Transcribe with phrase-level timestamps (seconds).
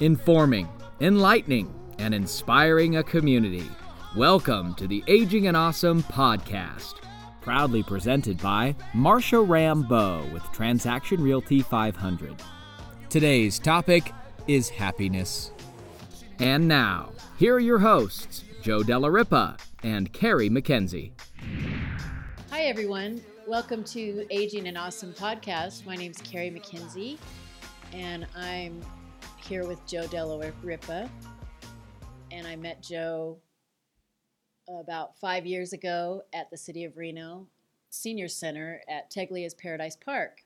[0.00, 0.66] informing,
[1.02, 3.68] enlightening, and inspiring a community.
[4.16, 6.94] Welcome to the Aging and Awesome podcast,
[7.42, 12.34] proudly presented by Marsha Rambo with Transaction Realty 500.
[13.10, 14.10] Today's topic
[14.48, 15.52] is happiness.
[16.38, 21.12] And now, here are your hosts, Joe Della Ripa and Carrie McKenzie.
[22.50, 23.20] Hi, everyone.
[23.46, 25.84] Welcome to Aging and Awesome podcast.
[25.84, 27.18] My name is Carrie McKenzie,
[27.92, 28.80] and I'm
[29.50, 31.10] here with Joe Della Ripa.
[32.30, 33.40] And I met Joe
[34.68, 37.48] about five years ago at the City of Reno
[37.88, 40.42] Senior Center at Teglia's Paradise Park.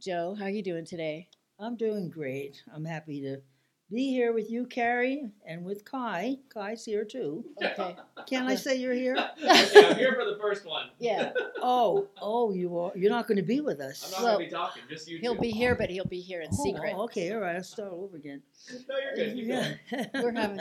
[0.00, 1.28] Joe, how are you doing today?
[1.58, 2.62] I'm doing great.
[2.74, 3.42] I'm happy to
[3.92, 6.38] be here with you, Carrie, and with Kai.
[6.52, 7.44] Kai's here too.
[7.62, 7.94] Okay.
[8.26, 9.16] Can I say you're here?
[9.38, 10.86] okay, I'm here for the first one.
[10.98, 11.32] Yeah.
[11.64, 12.90] Oh, oh, you are.
[12.96, 14.02] You're not going to be with us.
[14.04, 14.12] I'm us.
[14.14, 15.42] not Well, gonna be talking, just you He'll two.
[15.42, 16.94] be here, but he'll be here in Oh, secret.
[16.96, 17.54] oh, okay, all right.
[17.54, 18.42] I'll start over again.
[18.88, 19.34] No, you're good.
[19.36, 19.74] Keep Yeah.
[19.92, 20.08] going.
[20.24, 20.60] We're having.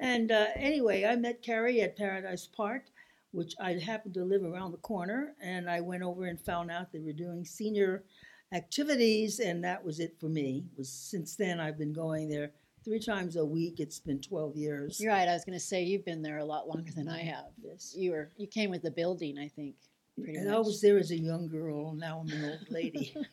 [0.00, 2.82] and uh, anyway, I met Carrie at Paradise Park,
[3.30, 6.92] which I happened to live around the corner, and I went over and found out
[6.92, 8.04] they were doing senior
[8.52, 10.64] activities, and that was it for me.
[10.76, 12.52] Was since then I've been going there
[12.84, 13.80] three times a week.
[13.80, 15.00] It's been 12 years.
[15.00, 15.28] You're right.
[15.28, 17.46] I was going to say you've been there a lot longer than I have.
[17.62, 17.94] Yes.
[17.96, 18.30] You were.
[18.36, 19.74] You came with the building, I think.
[20.16, 20.54] Pretty And much.
[20.54, 21.92] I was there as a young girl.
[21.94, 23.14] Now I'm an old lady.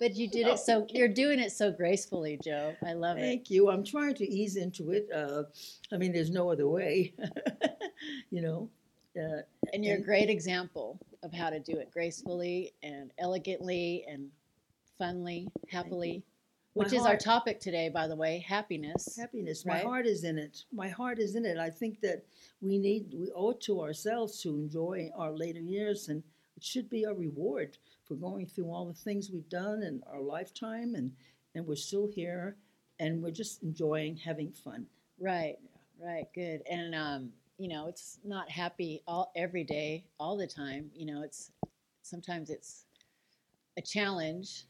[0.00, 0.86] But you did it so.
[0.90, 2.74] You're doing it so gracefully, Joe.
[2.86, 3.22] I love it.
[3.22, 3.68] Thank you.
[3.68, 5.08] I'm trying to ease into it.
[5.12, 5.42] Uh,
[5.92, 7.14] I mean, there's no other way.
[8.30, 8.70] you know.
[9.16, 9.42] Uh,
[9.72, 14.30] And you're a great example of how to do it gracefully and elegantly and
[15.00, 16.22] funly, happily.
[16.74, 19.16] Which is our topic today, by the way, happiness.
[19.16, 19.66] happiness.
[19.66, 20.64] My heart is in it.
[20.70, 21.58] My heart is in it.
[21.58, 22.24] I think that
[22.60, 26.22] we need, we owe it to ourselves to enjoy our later years, and
[26.56, 30.20] it should be a reward for going through all the things we've done in our
[30.20, 31.10] lifetime, and
[31.54, 32.56] and we're still here,
[33.00, 34.86] and we're just enjoying having fun.
[35.18, 35.56] Right,
[36.00, 36.62] right, good.
[36.70, 40.90] And um, you know, it's not happy all every day, all the time.
[40.94, 41.50] You know, it's
[42.02, 42.84] sometimes it's
[43.76, 44.64] a challenge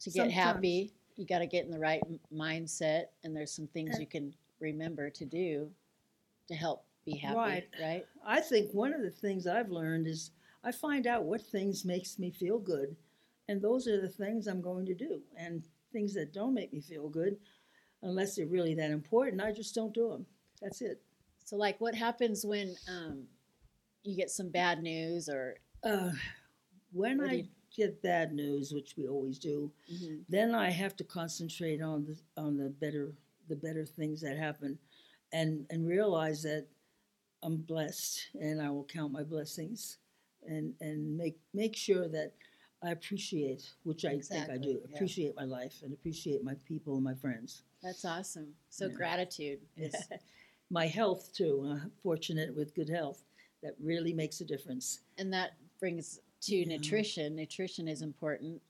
[0.00, 0.34] to get Sometimes.
[0.34, 0.92] happy.
[1.16, 4.34] You got to get in the right m- mindset, and there's some things you can
[4.58, 5.70] remember to do
[6.48, 7.36] to help be happy.
[7.36, 7.68] Right.
[7.80, 8.06] right?
[8.26, 10.30] I think one of the things I've learned is
[10.64, 12.96] I find out what things makes me feel good,
[13.48, 15.20] and those are the things I'm going to do.
[15.36, 17.36] And things that don't make me feel good,
[18.02, 20.26] unless they're really that important, I just don't do them.
[20.62, 21.02] That's it.
[21.44, 23.24] So, like, what happens when um,
[24.04, 26.12] you get some bad news or Uh,
[26.92, 29.72] when I you- get bad news, which we always do,
[30.28, 33.14] then I have to concentrate on the on the better
[33.48, 34.78] the better things that happen,
[35.32, 36.66] and and realize that
[37.42, 39.98] I'm blessed, and I will count my blessings,
[40.46, 42.34] and and make make sure that
[42.82, 44.94] I appreciate, which I think I do, Exactly, yeah.
[44.94, 48.54] appreciate my life and appreciate my people and my friends, that's awesome.
[48.70, 48.94] So, Yeah.
[48.94, 49.94] gratitude is
[50.72, 51.64] my health too.
[51.68, 53.22] I'm fortunate with good health.
[53.62, 55.00] That really makes a difference.
[55.18, 56.64] and that brings to Yeah.
[56.76, 57.36] nutrition.
[57.36, 58.60] Nutrition is important,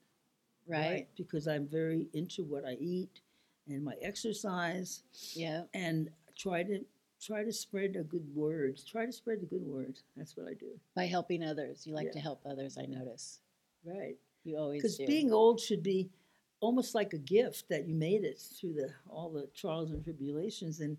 [0.66, 1.06] right?
[1.16, 3.20] Because I'm very into what I eat
[3.68, 5.02] and my exercise
[5.34, 5.64] Yeah.
[5.72, 6.84] and try to
[7.20, 8.76] try to spread a good word.
[8.84, 9.96] Try to spread the good word.
[10.16, 10.78] That's what I do.
[10.94, 12.12] By helping others, you like Yeah.
[12.14, 12.76] to help others.
[12.76, 13.40] I notice
[13.84, 14.18] Right.
[14.42, 16.10] you always Because being old should be
[16.58, 20.80] almost like a gift that you made it through the all the trials and tribulations
[20.80, 20.98] and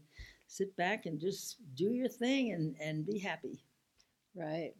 [0.54, 3.58] sit back and just do your thing and, and be happy.
[4.36, 4.74] right.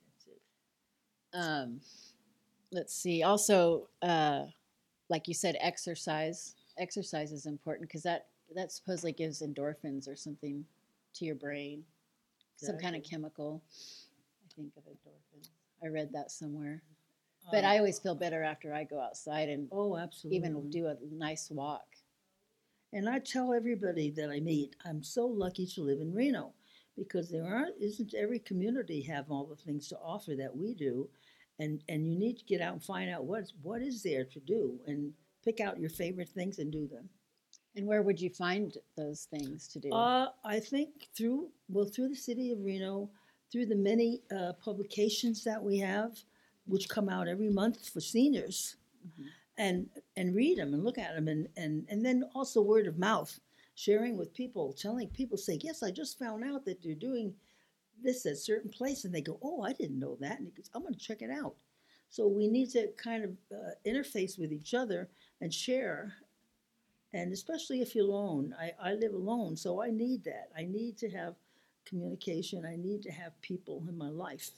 [1.34, 1.82] Um,
[2.72, 3.24] let's see.
[3.24, 4.44] Also, uh,
[5.10, 6.54] like you said, exercise.
[6.78, 10.64] Exercise is important because that that supposedly gives endorphins or something
[11.16, 11.84] to your brain,
[12.58, 13.64] some kind of chemical.
[13.72, 15.50] I think of endorphins.
[15.84, 16.84] I read that somewhere.
[17.52, 20.86] But Um, I always feel better after I go outside and oh absolutely even do
[20.88, 21.86] a nice walk.
[22.94, 26.54] And I tell everybody that I meet, I'm so lucky to live in Reno
[26.96, 31.10] because there aren't isn't every community have all the things to offer that we do.
[31.60, 34.40] And and you need to get out and find out what's what is there to
[34.40, 35.12] do and
[35.44, 37.10] pick out your favorite things and do them.
[37.76, 39.92] And where would you find those things to do?
[39.92, 43.10] Uh, I think through well through the city of Reno,
[43.52, 46.12] through the many uh, publications that we have,
[46.66, 48.76] which come out every month for seniors,
[49.06, 49.26] Mhm.
[49.58, 52.98] And and read them and look at them, and and and then also word of
[52.98, 53.40] mouth,
[53.76, 57.34] sharing with people, telling people, say, yes, I just found out that they're doing
[58.02, 60.70] this at a certain place, and they go, oh, I didn't know that, and goes,
[60.74, 61.56] I'm going to check it out.
[62.10, 65.10] So we need to kind of uh, interface with each other
[65.42, 66.14] and share
[67.14, 68.56] and especially if you're alone.
[68.60, 70.50] I, I live alone, so I need that.
[70.58, 71.36] I need to have
[71.86, 72.66] communication.
[72.66, 74.50] I need to have people in my life.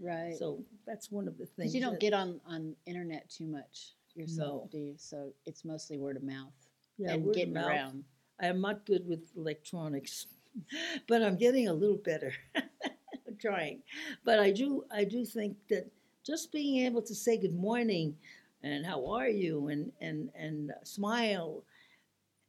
[0.00, 0.36] right.
[0.38, 1.56] So that's one of the things.
[1.56, 4.68] Because you don't that- get on on internet too much yourself, No.
[4.72, 4.94] do you?
[4.98, 6.52] So it's mostly word of mouth.
[6.98, 7.66] Yeah, and word of getting mouth.
[7.70, 8.04] around.
[8.40, 10.26] I'm not good with electronics,
[11.08, 12.32] but I'm getting a little better.
[12.56, 13.82] I'm trying,
[14.24, 15.90] but I do I do think that
[16.26, 18.16] just being able to say good morning
[18.62, 21.64] and how are you and and and smile,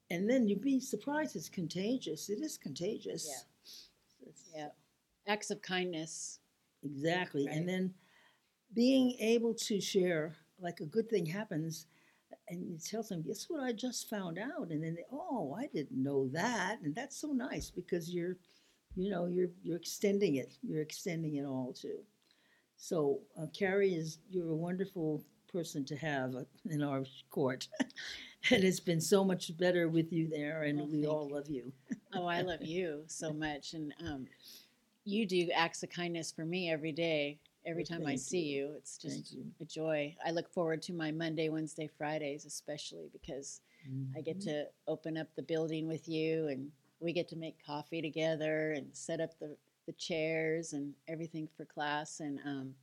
[0.10, 2.30] and then you'd be surprised it's contagious.
[2.30, 3.26] It is contagious.
[3.28, 3.46] It's-
[4.56, 4.70] Yeah.
[5.28, 6.40] Acts of kindness.
[6.84, 7.46] Exactly.
[7.46, 7.56] Right.
[7.56, 7.94] And then
[8.74, 11.88] being able to share, like a good thing happens,
[12.50, 14.70] and you tell them, guess what I just found out?
[14.72, 16.80] And then they, oh, I didn't know that.
[16.84, 18.38] And that's so nice because you're,
[18.96, 20.54] you know, you're you're extending it.
[20.64, 22.00] You're extending it all too.
[22.78, 27.68] So uh, Carrie is you're a wonderful person to have uh, in our court.
[28.52, 31.36] and it's been so much better with you there, and Well, we all you.
[31.36, 31.74] love you.
[32.14, 34.28] Oh, I love you so much, and um,
[35.06, 37.40] you do acts of kindness for me every day.
[37.66, 38.68] Every Well, time I see you.
[38.68, 39.46] you, it's just you.
[39.60, 40.16] a joy.
[40.26, 43.62] I look forward to my Monday, Wednesday, Fridays, especially because
[44.16, 44.44] I get Mhm.
[44.46, 48.96] to open up the building with you, and we get to make coffee together and
[48.96, 52.20] set up the the chairs and everything for class.
[52.20, 52.76] And um,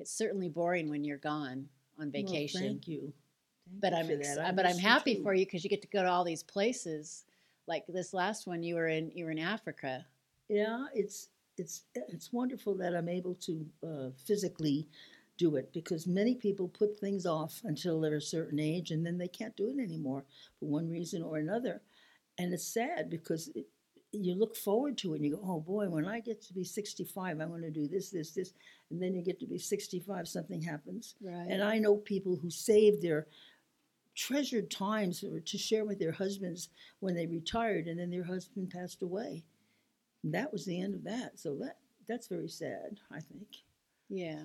[0.00, 1.68] it's certainly boring when you're gone
[2.00, 2.60] on Well, vacation.
[2.62, 3.00] thank you.
[3.00, 5.22] Thank but you I'm ex- but I'm happy too.
[5.22, 7.24] for you because you get to go to all these places.
[7.66, 10.04] Like this last one, you were in you were in Africa.
[10.48, 11.28] Yeah, it's
[11.58, 14.88] it's it's wonderful that I'm able to uh, physically
[15.36, 19.18] do it because many people put things off until they're a certain age and then
[19.18, 20.24] they can't do it anymore
[20.58, 21.80] for one reason or another,
[22.38, 23.66] and it's sad because it,
[24.10, 26.64] you look forward to it and you go, oh boy, when I get to be
[26.64, 28.52] 65, I'm going to do this, this, this,
[28.90, 31.46] and then you get to be 65, something happens, Right.
[31.50, 33.26] and I know people who saved their
[34.14, 36.70] treasured times to share with their husbands
[37.00, 39.44] when they retired and then their husband passed away.
[40.24, 41.38] That was the end of that.
[41.38, 41.78] So that
[42.08, 43.48] that's very sad, I think.
[44.08, 44.40] yeah.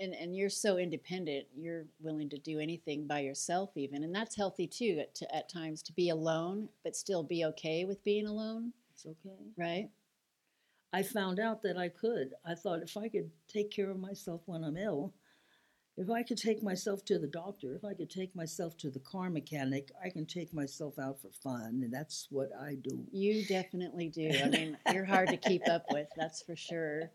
[0.00, 1.46] And and you're so independent.
[1.56, 4.98] You're willing to do anything by yourself, even, and that's healthy too.
[5.00, 8.72] At, to, at times to be alone, but still be okay with being alone.
[8.92, 9.52] It's okay.
[9.56, 9.90] Right.
[10.92, 12.34] I found out that I could.
[12.44, 15.12] I thought if I could take care of myself when I'm ill,
[15.96, 19.00] if I could take myself to the doctor, if I could take myself to the
[19.00, 22.98] car mechanic, I can take myself out for fun, and that's what I do.
[23.12, 24.40] You definitely do.
[24.42, 26.08] I mean, you're hard to keep up with.
[26.16, 27.10] That's for sure.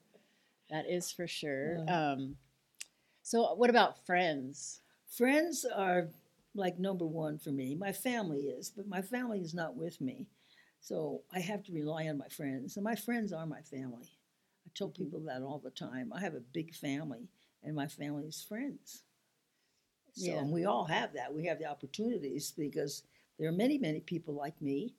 [0.69, 1.79] That is for sure.
[1.87, 2.11] Yeah.
[2.11, 2.35] Um,
[3.23, 4.81] so, what about friends?
[5.07, 6.09] Friends are
[6.55, 7.75] like number one for me.
[7.75, 10.27] My family is, but my family is not with me.
[10.81, 12.77] So I have to rely on my friends.
[12.77, 14.09] And my friends are my family.
[14.65, 14.95] I tell Mhm.
[14.95, 16.11] people that all the time.
[16.13, 17.27] I have a big family,
[17.63, 19.03] and my family's friends.
[20.13, 20.39] So, Yeah.
[20.39, 21.33] and we all have that.
[21.33, 23.03] We have the opportunities because
[23.37, 24.95] there are many, many people like me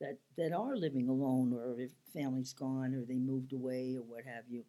[0.00, 4.24] that, that are living alone or if family's gone or they moved away or what
[4.24, 4.64] have you.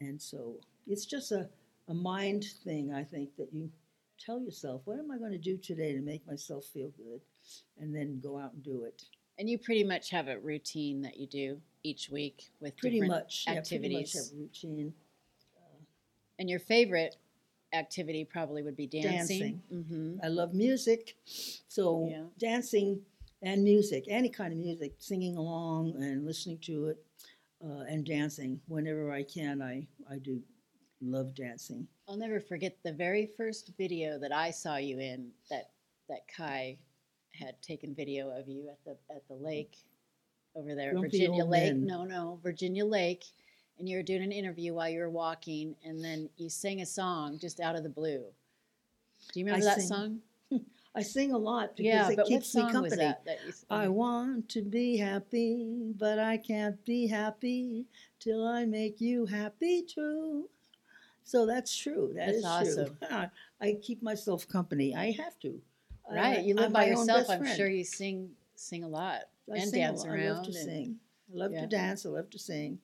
[0.00, 1.48] And so it's just a,
[1.88, 3.70] a mind thing, I think, that you
[4.18, 7.20] tell yourself, what am I going to do today to make myself feel good?
[7.78, 9.02] And then go out and do it.
[9.38, 13.22] And you pretty much have a routine that you do each week with Pretty different
[13.22, 13.44] much.
[13.46, 14.14] Yeah, pretty much activities.
[14.14, 14.94] have a routine.
[16.40, 17.16] And your favorite
[17.74, 19.12] activity probably would be dancing.
[19.12, 19.62] Dancing.
[19.72, 20.24] Mm-hmm.
[20.24, 21.16] I love music.
[21.68, 22.24] So Yeah.
[22.38, 23.02] dancing
[23.42, 27.04] and music, any kind of music, singing along and listening to it
[27.62, 28.58] uh, and dancing.
[28.68, 30.42] Whenever I can, I, I do
[31.02, 31.86] love dancing.
[32.08, 35.70] I'll never forget the very first video that I saw you in that
[36.08, 36.78] that Kai
[37.34, 39.76] had taken video of you at the at the lake
[40.56, 41.74] over there, Grumpy Virginia Lake.
[41.74, 41.86] men.
[41.86, 43.24] No, no, Virginia Lake.
[43.80, 46.86] And you were doing an interview while you were walking, and then you sang a
[46.86, 48.22] song just out of the blue.
[49.32, 50.20] Do you remember I that sing song?
[50.94, 52.96] I sing a lot because Yeah, it keeps me company.
[52.96, 53.24] that?
[53.24, 53.38] that
[53.70, 57.86] I want to be happy, but I can't be happy
[58.18, 60.50] till I make you happy too.
[61.24, 62.12] So that's true.
[62.16, 62.96] That That's is awesome.
[63.08, 63.26] true.
[63.62, 64.94] I keep myself company.
[64.94, 65.58] I have to.
[66.10, 66.38] Uh, right.
[66.38, 67.30] I- You live I'm by yourself.
[67.30, 70.08] I'm sure you sing sing a lot I and dance lot.
[70.08, 70.20] around.
[70.26, 70.96] I love to and- sing.
[71.32, 71.60] I love yeah.
[71.60, 72.04] to dance.
[72.04, 72.80] I love to sing,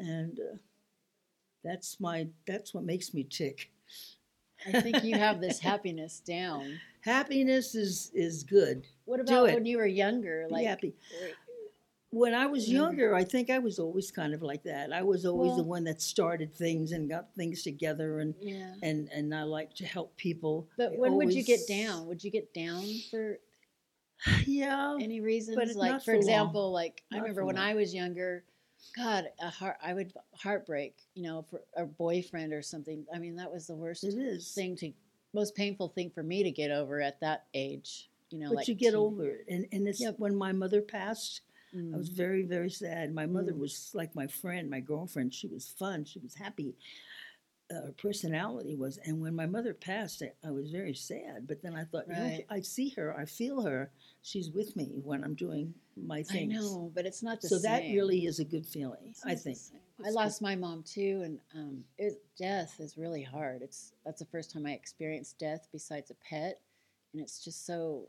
[0.00, 0.56] and uh,
[1.62, 3.70] that's my that's what makes me tick.
[4.66, 6.80] I think you have this happiness down.
[7.02, 8.86] Happiness is is good.
[9.04, 10.46] What about when you were younger?
[10.48, 10.94] Be Like, happy.
[12.12, 13.14] When I was Younger.
[13.14, 14.92] I think I was always kind of like that.
[14.92, 18.74] I was always the one that started things and got things together, and yeah.
[18.82, 20.68] and and I like to help people.
[20.76, 22.06] But I when would you get down?
[22.08, 23.38] Would you get down for
[24.46, 25.76] Yeah, any reasons?
[25.76, 26.20] like, not for for long.
[26.20, 27.64] example, like I remember when long.
[27.64, 28.42] I was younger,
[28.96, 33.04] God, a heart, I would heartbreak, you know, for a boyfriend or something.
[33.14, 34.52] I mean, that was the worst it is.
[34.52, 34.92] thing to,
[35.32, 38.08] most painful thing for me to get over at that age.
[38.30, 40.18] You know, But like you get teen- over it, and and it's Yep.
[40.18, 41.42] when my mother passed.
[41.72, 42.14] I was Mm.
[42.14, 43.14] very, very sad.
[43.14, 43.58] My mother Mm.
[43.58, 45.32] was like my friend, my girlfriend.
[45.32, 46.04] She was fun.
[46.04, 46.74] She was happy.
[47.72, 48.98] uh, her personality was.
[49.04, 51.46] And when my mother passed, I, I was very sad.
[51.46, 53.92] But then I thought, you know, I see her, I feel her.
[54.22, 55.72] She's with me when I'm doing
[56.06, 56.54] my I things.
[56.54, 57.72] know, but it's not the So same.
[57.72, 59.58] that really is a good feeling, I think.
[60.04, 63.62] I lost my mom too, and um, it, death is really hard.
[63.62, 66.60] It's that's the first time I experienced death besides a pet,
[67.12, 68.08] and it's just so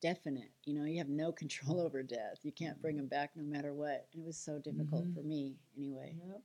[0.00, 0.50] definite.
[0.64, 2.38] You know, you have no control over death.
[2.42, 4.06] You can't bring them back no matter what.
[4.12, 5.14] And it was so difficult Mhm.
[5.14, 6.16] for me anyway.
[6.26, 6.42] Yep.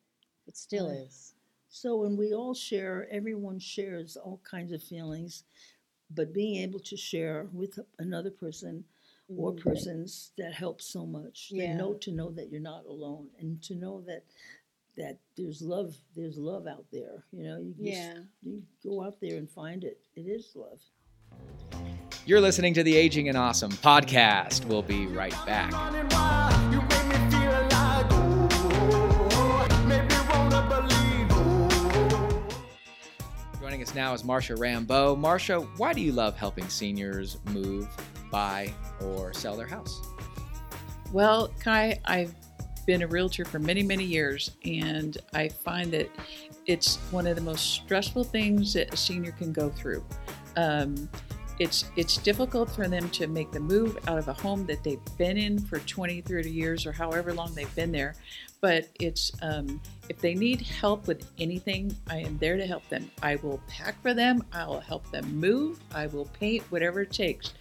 [0.47, 0.99] It still Right.
[1.05, 1.35] is.
[1.69, 5.43] So when we all share, everyone shares all kinds of feelings,
[6.11, 8.85] but being able to share with another person
[9.29, 9.59] or Mhm.
[9.61, 11.49] persons that helps so much.
[11.55, 14.23] They know to know that you're not alone, and to know that
[14.95, 15.95] that there's love.
[16.15, 17.23] There's love out there.
[17.31, 19.99] You know, you just, you go out there and find it.
[20.15, 20.79] It is love.
[22.27, 24.65] You're listening to the Aging and Awesome podcast.
[24.65, 25.71] We'll be right back.
[25.73, 28.09] Running wild, you make me feel alive.
[29.87, 31.29] Make me wanna believe.
[33.59, 35.17] Joining us now is Marsha Rambeau.
[35.17, 37.87] Marsha, why do you love helping seniors move,
[38.33, 40.01] buy, or sell their house?
[41.13, 42.33] Well, Kai, I've
[42.87, 46.09] been a realtor for many, many years, and I find that
[46.65, 50.03] it's one of the most stressful things that a senior can go through.
[50.57, 51.07] Um,
[51.59, 54.99] it's it's difficult for them to make the move out of a home that they've
[55.17, 58.15] been in for 20 30 years or however long they've been there
[58.59, 63.09] but it's um, if they need help with anything i am there to help them
[63.21, 67.11] i will pack for them i will help them move i will paint whatever it
[67.11, 67.53] takes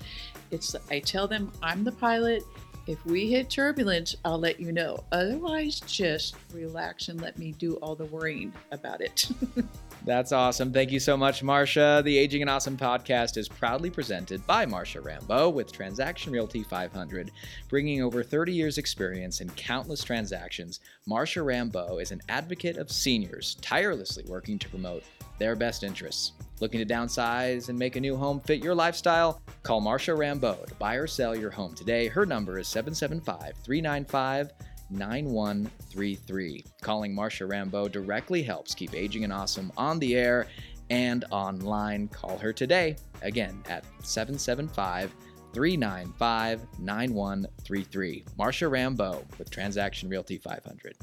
[0.53, 2.45] it's i tell them i'm the pilot
[2.87, 7.75] if we hit turbulence i'll let you know otherwise just relax and let me do
[7.77, 9.29] all the worrying about it
[10.05, 10.73] That's awesome.
[10.73, 12.03] Thank you so much, Marsha.
[12.03, 17.31] The Aging and Awesome podcast is proudly presented by Marsha Rambo with Transaction Realty 500.
[17.69, 23.55] Bringing over 30 years' experience in countless transactions, Marsha Rambo is an advocate of seniors,
[23.61, 25.05] tirelessly working to promote
[25.39, 26.33] their best interests.
[26.63, 29.43] Looking to downsize and make a new home fit your lifestyle?
[29.65, 32.07] Call Marsha Rambeau to buy or sell your home today.
[32.07, 34.53] Her number is 775 395
[34.89, 36.65] 9133.
[36.81, 40.47] Calling Marsha Rambeau directly helps keep Aging and Awesome on the air
[40.89, 42.07] and online.
[42.07, 45.13] Call her today, again at 775
[45.53, 48.25] 395 9133.
[48.39, 50.97] Marsha Rambeau with Transaction Realty 500.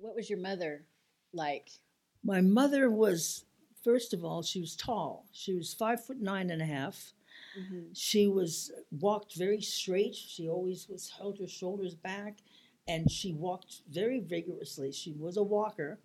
[0.00, 0.86] What was your mother
[1.32, 1.70] like?
[2.24, 3.44] My mother was,
[3.82, 5.26] first of all, she was tall.
[5.32, 7.12] She was five foot nine and a half.
[7.58, 7.90] Mhm.
[7.94, 10.14] She was walked very straight.
[10.14, 12.38] She always was held her shoulders back,
[12.86, 14.92] and she walked very vigorously.
[14.92, 15.98] She was a walker,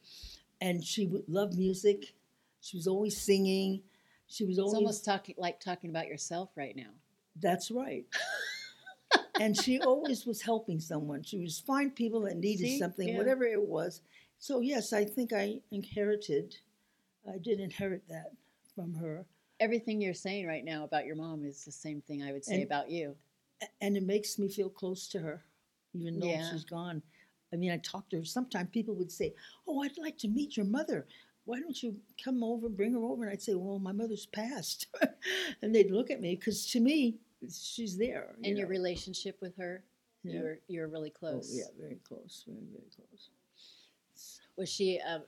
[0.60, 2.13] and she would love music.
[2.62, 3.84] She was always singing.
[4.27, 6.91] She was It's always almost talking like talking about yourself right now.
[7.39, 8.05] that's right.
[9.39, 11.24] and she always was helping someone.
[11.24, 12.79] She was find people that needed See?
[12.79, 13.17] something, Yeah.
[13.17, 14.01] whatever it was.
[14.39, 16.56] So yes, I think I inherited.
[17.27, 18.32] I did inherit that
[18.75, 19.25] from her.
[19.60, 22.56] Everything you're saying right now about your mom is the same thing I would say
[22.56, 23.15] And- about you.
[23.82, 25.44] And it makes me feel close to her,
[25.94, 26.51] even though Yeah.
[26.51, 27.01] she's gone.
[27.51, 28.25] I mean, I talk to her.
[28.25, 29.34] Sometimes people would say,
[29.67, 31.08] "Oh, I'd like to meet your mother.
[31.46, 34.86] Why don't you come over, bring her over?" And I'd say, "Well, my mother's passed,"
[35.63, 37.17] and they'd look at me because to me,
[37.50, 38.36] she's there.
[38.38, 39.84] you And your relationship with her,
[40.24, 40.34] Yeah.
[40.34, 41.56] you're you're really Oh, close.
[41.58, 43.29] yeah, very close, very very close.
[44.57, 45.23] Was she a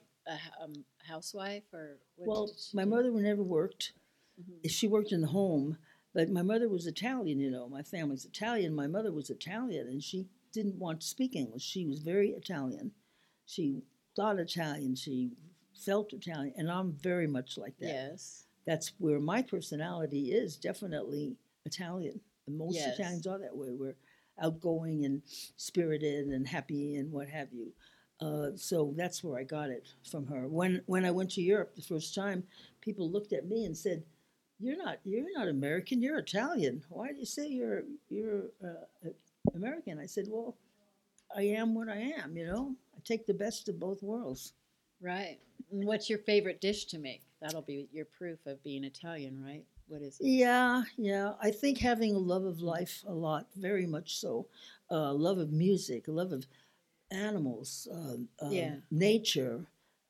[0.61, 0.73] um,
[1.07, 1.97] housewife or?
[2.17, 2.89] Well, my do?
[2.89, 3.93] mother never worked.
[4.41, 4.69] Mhm.
[4.69, 5.77] She worked in the home,
[6.13, 7.39] but my mother was Italian.
[7.39, 8.73] You know, my family's Italian.
[8.73, 11.63] My mother was Italian, and she didn't want to speak English.
[11.63, 12.91] She was very Italian.
[13.45, 13.83] She
[14.15, 14.95] thought Italian.
[14.95, 15.31] She
[15.73, 17.87] felt Italian, and I'm very much like that.
[17.87, 18.45] Yes.
[18.65, 22.19] That's where my personality is definitely Italian.
[22.45, 22.97] And most Yes.
[22.99, 23.71] Italians are that way.
[23.71, 23.95] We're
[24.37, 25.21] outgoing and
[25.55, 27.73] spirited and happy and what have you.
[28.21, 30.47] Uh, so that's where I got it from her.
[30.47, 32.43] When when I went to Europe the first time,
[32.81, 34.03] people looked at me and said,
[34.59, 36.01] "You're not you're not American.
[36.01, 36.83] You're Italian.
[36.89, 39.09] Why do you say you're you're uh,
[39.55, 40.57] American?" I said, "Well,
[41.35, 42.35] I am what I am.
[42.35, 44.53] You know, I take the best of both worlds."
[45.01, 45.39] Right.
[45.71, 47.21] And what's your favorite dish to make?
[47.41, 49.63] That'll be your proof of being Italian, right?
[49.87, 50.27] What is it?
[50.27, 51.33] Yeah, yeah.
[51.41, 54.47] I think having a love of life a lot, very much so.
[54.91, 56.45] Uh, love of music, love of
[57.11, 58.75] animals, uh, uh, Yeah.
[58.91, 59.65] nature,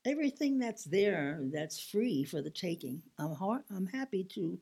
[0.05, 3.03] everything that's there that's free for the taking.
[3.17, 4.59] I'm har- I'm happy to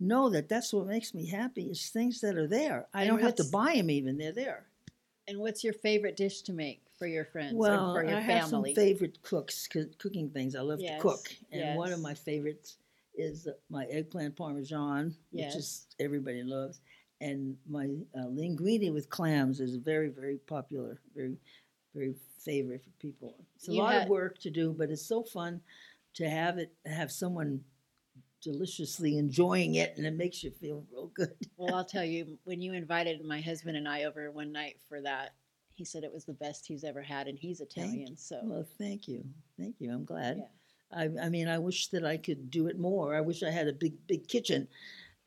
[0.00, 2.88] know that that's what makes me happy is things that are there.
[2.94, 4.66] I And don't have to buy them even; they're there.
[5.28, 8.20] And what's your favorite dish to make for your friends Well, or for your I
[8.20, 10.54] have some favorite cooks, coo- cooking things.
[10.56, 12.78] I love Yes, to cook, and one of my favorites
[13.14, 15.54] is uh, my eggplant parmesan, Yes.
[15.54, 16.80] which is everybody loves,
[17.20, 21.36] and my uh, linguine with clams is very, very popular, very,
[21.94, 23.34] very favorite for people.
[23.56, 25.60] It's a You lot had- of work to do, but it's so fun
[26.14, 27.64] to have it have someone
[28.42, 31.34] deliciously enjoying it, and it makes you feel real good.
[31.56, 35.00] Well, I'll tell you, when you invited my husband and I over one night for
[35.02, 35.34] that,
[35.74, 38.16] he said it was the best he's ever had, and he's Italian.
[38.16, 39.24] So Well, thank you,
[39.58, 39.92] thank you.
[39.92, 40.38] I'm glad.
[40.38, 40.44] Yeah.
[40.92, 43.14] I, I mean, I wish that I could do it more.
[43.14, 44.66] I wish I had a big, big kitchen,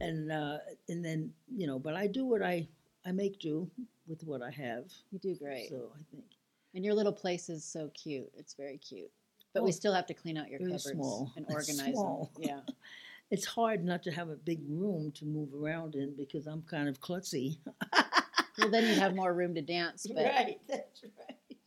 [0.02, 0.58] and uh,
[0.90, 1.80] and then you know.
[1.80, 2.68] But I do what I
[3.06, 3.70] I make do
[4.08, 4.86] with what I have.
[5.12, 5.70] you do great.
[5.70, 6.26] So I think
[6.74, 8.30] and your little place is so cute.
[8.36, 9.12] It's very cute.
[9.54, 11.32] But Oh, we still have to clean out your cupboards small.
[11.36, 12.28] and organize them.
[12.40, 12.60] Yeah.
[13.32, 16.90] it's hard not to have a big room to move around in because I'm kind
[16.90, 17.58] of klutzy.
[18.60, 20.06] Well, then you'd have more room to dance.
[20.08, 21.58] But Right, that's right.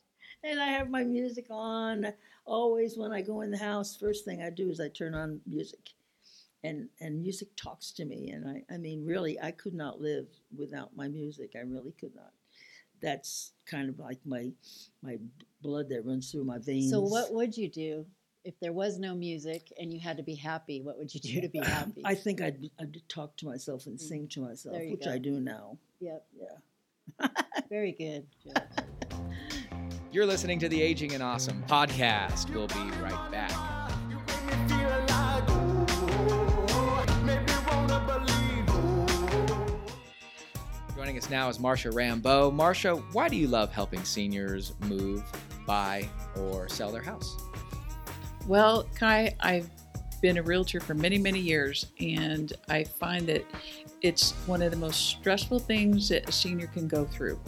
[0.44, 2.12] And I have my music on.
[2.44, 5.40] Always when I go in the house, first thing I do is I turn on
[5.46, 5.80] music.
[6.62, 8.30] And and music talks to me.
[8.30, 11.54] And I, I mean really I could not live without my music.
[11.56, 12.30] I really could not.
[13.00, 14.53] That's kind of like my
[15.03, 15.19] my
[15.62, 16.91] blood that runs through my veins.
[16.91, 18.07] so, what would you do
[18.45, 20.81] if there was no music and you had to be happy?
[20.81, 22.03] What would you do to be happy?
[22.05, 24.00] I think I'd, I'd talk to myself and mm.
[24.00, 25.12] sing to myself, which go.
[25.12, 25.79] I do now.
[26.00, 26.25] yep.
[26.38, 27.29] Yeah.
[27.69, 28.26] Very good.
[30.12, 32.50] You're listening to the Aging and Awesome podcast.
[32.55, 33.65] We'll be right back.
[41.16, 42.50] Joining us now is Marsha Rambo.
[42.50, 45.25] Marsha, why do you love helping seniors move,
[45.66, 46.06] buy,
[46.37, 47.38] or sell their house?
[48.46, 49.70] Well, Kai, I've
[50.20, 53.46] been a realtor for many, many years, and I find that
[54.02, 57.40] it's one of the most stressful things that a senior can go through.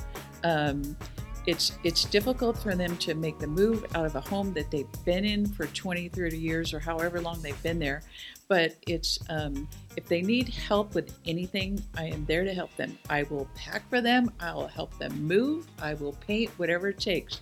[0.45, 0.97] Um,
[1.45, 4.87] it's it's difficult for them to make the move out of a home that they've
[5.05, 8.03] been in for 20 30 years or however long they've been there
[8.49, 9.67] but it's um,
[9.99, 12.97] if they need help with anything i am there to help them.
[13.11, 17.01] I will pack for them i will help them move i will paint whatever it
[17.01, 17.41] takes.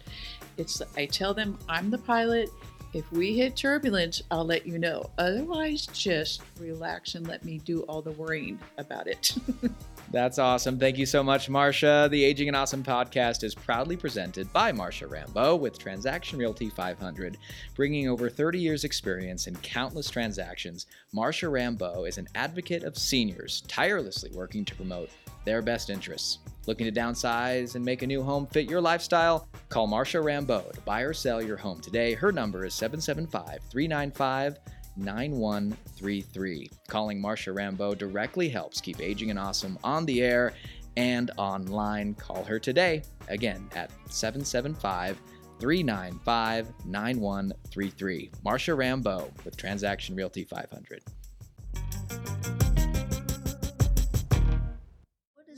[0.56, 2.48] It's i tell them i'm the pilot
[2.92, 7.80] if we hit turbulence i'll let you know otherwise just relax and let me do
[7.82, 9.34] all the worrying about it
[10.12, 10.78] That's awesome.
[10.78, 12.08] Thank you so much, Marsha.
[12.08, 17.36] The Aging and Awesome podcast is proudly presented by Marsha Rambo with Transaction Realty 500.
[17.74, 23.62] Bringing over 30 years' experience in countless transactions, Marsha Rambo is an advocate of seniors,
[23.62, 25.10] tirelessly working to promote
[25.44, 26.38] their best interests.
[26.66, 29.48] Looking to downsize and make a new home fit your lifestyle?
[29.68, 32.14] Call Marsha Rambo to buy or sell your home today.
[32.14, 34.58] Her number is 775 395
[34.96, 36.70] 9133.
[36.88, 40.54] Calling Marsha Rambo directly helps keep Aging and Awesome on the air
[40.96, 42.14] and online.
[42.14, 45.20] Call her today, again at 775
[45.60, 48.30] 395 9133.
[48.44, 51.02] Marsha Rambo with Transaction Realty 500.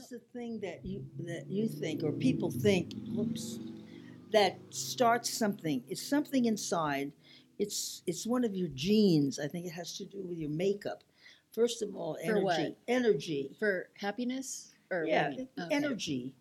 [0.09, 3.59] What is the thing that you that you think or people think, whoops,
[4.33, 5.83] that starts something?
[5.88, 7.12] It's something inside.
[7.59, 9.38] It's it's one of your genes.
[9.38, 11.03] I think it has to do with your makeup.
[11.53, 12.44] First of all, For energy.
[12.44, 12.77] what?
[12.87, 13.51] Energy.
[13.59, 14.75] For happiness?
[14.90, 15.49] Or what do yeah, you mean?
[15.61, 15.75] Okay.
[15.75, 16.35] energy.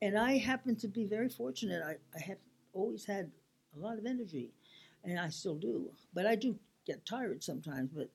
[0.00, 1.82] And I happen to be very fortunate.
[1.84, 2.38] I, I have
[2.72, 3.30] always had
[3.76, 4.50] a lot of energy,
[5.04, 5.90] and I still do.
[6.12, 6.56] But I do
[6.86, 7.90] get tired sometimes.
[7.94, 8.10] But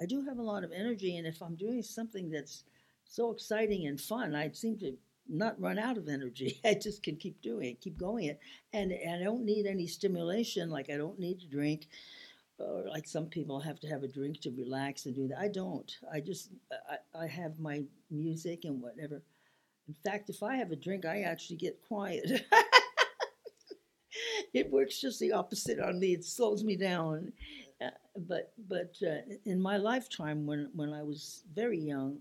[0.00, 2.62] I do have a lot of energy, and if I'm doing something that's
[3.14, 4.96] so exciting and fun, I seem to
[5.28, 6.60] not run out of energy.
[6.64, 8.40] I just can keep doing it, keep going it,
[8.72, 10.70] and, and I don't need any stimulation.
[10.70, 11.86] Like I don't need to drink,
[12.58, 15.38] or like some people have to have a drink to relax and do that.
[15.38, 15.90] I don't.
[16.12, 16.50] I just
[16.90, 19.22] I, I have my music and whatever.
[19.86, 22.46] In fact, if I have a drink, I actually get quiet.
[24.54, 26.14] it works just the opposite on me.
[26.14, 27.32] It slows me down.
[27.80, 32.18] Uh, but but uh, in my lifetime, when when I was very young,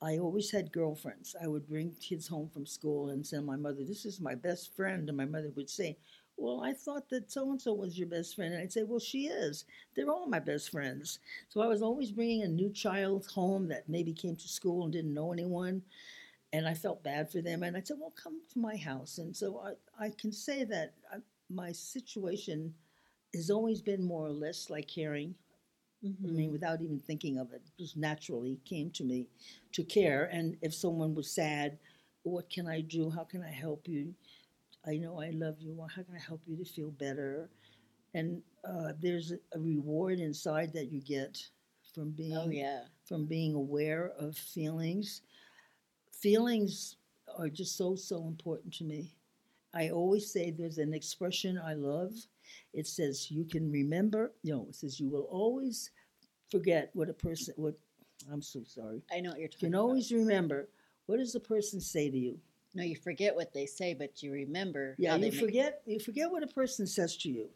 [0.00, 1.36] I always had girlfriends.
[1.40, 4.74] I would bring kids home from school and tell my mother, "This is my best
[4.74, 5.98] friend," and my mother would say,
[6.36, 8.98] "Well, I thought that so and so was your best friend," and I'd say, "Well,
[8.98, 9.64] she is.
[9.94, 13.88] They're all my best friends." So I was always bringing a new child home that
[13.88, 15.82] maybe came to school and didn't know anyone
[16.52, 17.62] and I felt bad for them.
[17.62, 20.94] And I said, "Well, come to my house." And so I, I can say that
[21.12, 21.18] I,
[21.50, 22.74] my situation
[23.34, 25.34] has always been more or less like caring.
[26.04, 29.26] I mean, without even thinking of it, just naturally came to me
[29.72, 30.24] to care.
[30.32, 31.78] And if someone was sad,
[32.22, 33.10] what can I do?
[33.10, 34.14] How can I help you?
[34.86, 35.76] I know I love you.
[35.94, 37.50] How can I help you to feel better?
[38.14, 41.38] And uh, there's a- a reward inside that you get
[41.94, 42.84] from being Oh, yeah.
[43.04, 45.22] from being aware of feelings.
[46.12, 46.96] Feelings
[47.36, 49.14] are just so, so important to me.
[49.74, 52.14] I always say there's an expression I love.
[52.72, 55.90] It says, You can remember, you know, it says, You will always
[56.50, 57.74] forget what a person, what,
[58.32, 59.02] I'm so sorry.
[59.12, 59.80] I know what you're You talking can about.
[59.82, 60.68] always remember
[61.06, 62.38] what does the person say to you?
[62.74, 64.94] No, you forget what they say, but you remember.
[64.98, 67.48] Yeah, how you they make- forget you forget what a person says to you.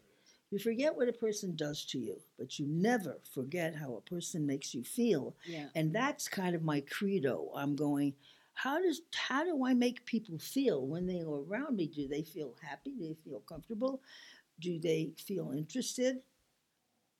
[0.49, 4.45] You forget what a person does to you, but you never forget how a person
[4.45, 5.35] makes you feel.
[5.45, 5.65] Yeah.
[5.75, 7.51] And that's kind of my credo.
[7.55, 8.13] I'm going,
[8.53, 11.87] how does how do I make people feel when they are around me?
[11.87, 12.91] Do they feel happy?
[12.91, 14.01] Do they feel comfortable?
[14.63, 16.21] Do they feel interested?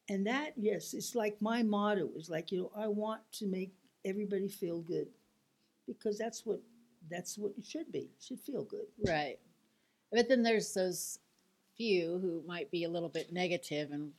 [0.09, 3.73] And that, yes, it's like my motto is like, you know, I want to make
[4.05, 5.07] everybody feel good.
[5.85, 6.61] Because that's what
[7.09, 7.99] that's what it should be.
[8.17, 8.87] It should feel good.
[9.05, 9.37] Right.
[10.11, 11.19] But then there's those
[11.75, 14.11] few who might be a little bit negative and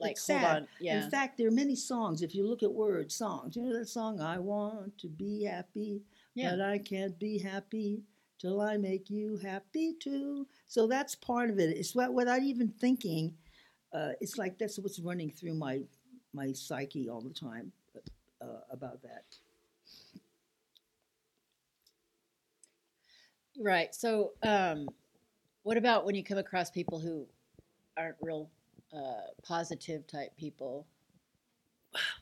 [0.00, 0.56] like It's hold sad.
[0.56, 0.68] on.
[0.80, 1.04] Yeah.
[1.04, 2.22] In fact, there are many songs.
[2.22, 3.54] If you look at words, songs.
[3.54, 6.02] You know that song, "I want to be happy,
[6.34, 6.50] yeah.
[6.50, 8.02] but I can't be happy
[8.38, 11.76] till I make you happy too." So that's part of it.
[11.76, 13.34] It's what, without even thinking.
[13.92, 15.80] Uh, it's like that's what's running through my
[16.34, 17.72] my psyche all the time
[18.40, 19.24] uh, about that.
[23.58, 23.94] Right.
[23.94, 24.88] So, um,
[25.64, 27.26] what about when you come across people who
[27.96, 28.48] aren't real
[28.94, 30.86] uh, positive type people?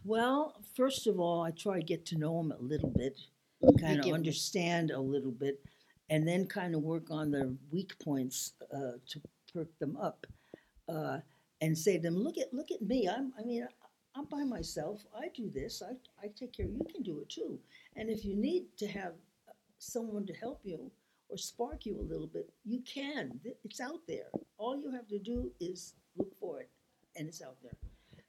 [0.05, 3.19] Well, first of all, I try to get to know them a little bit,
[3.81, 5.61] kind of understand a little bit,
[6.11, 9.21] and then kind of work on their weak points uh, to
[9.53, 10.27] perk them up,
[10.89, 11.19] uh,
[11.61, 13.09] and say to them, "Look at look at me.
[13.09, 13.67] I'm I mean."
[14.17, 15.05] I'm by myself.
[15.15, 15.83] I do this.
[15.83, 15.93] I,
[16.25, 16.65] I take care.
[16.65, 17.59] You can do it too.
[17.97, 19.13] And if you need to have
[19.79, 20.91] someone to help you
[21.29, 23.39] or spark you a little bit, you can.
[23.65, 24.29] It's out there.
[24.57, 26.71] All you have to do is look for it,
[27.17, 27.77] and it's out there.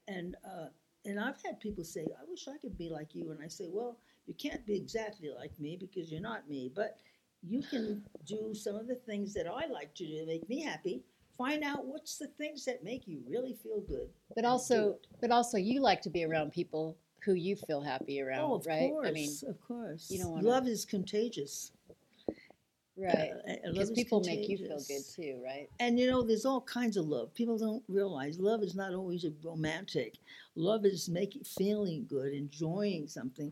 [0.09, 0.67] And uh,
[1.05, 3.31] and I've had people say, I wish I could be like you.
[3.31, 6.97] And I say, well, you can't be exactly like me because you're not me, but
[7.43, 10.61] you can do some of the things that I like to do to make me
[10.61, 11.03] happy.
[11.37, 14.09] Find out what's the things that make you really feel good.
[14.35, 18.49] But also, but also, you like to be around people who you feel happy around,
[18.51, 18.89] oh, of right?
[18.89, 20.07] course, I mean, of course.
[20.09, 21.71] you don't Love is contagious.
[22.97, 23.31] right?
[23.47, 25.69] Uh, uh, Because people make you feel good too, right?
[25.79, 27.33] And you know, there's all kinds of love.
[27.33, 30.15] People don't realize love is not always a romantic.
[30.55, 33.51] Love is making feeling good, enjoying something,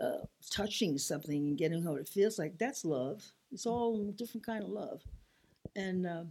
[0.00, 2.58] uh, touching something, and getting how it feels like.
[2.58, 3.24] That's love.
[3.52, 5.02] It's all different kind of love.
[5.76, 6.28] And um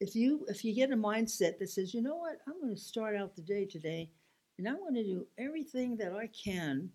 [0.00, 2.80] if you if you get a mindset that says, you know what, I'm going to
[2.80, 4.10] start out the day today,
[4.58, 6.90] and I'm going to do everything that I can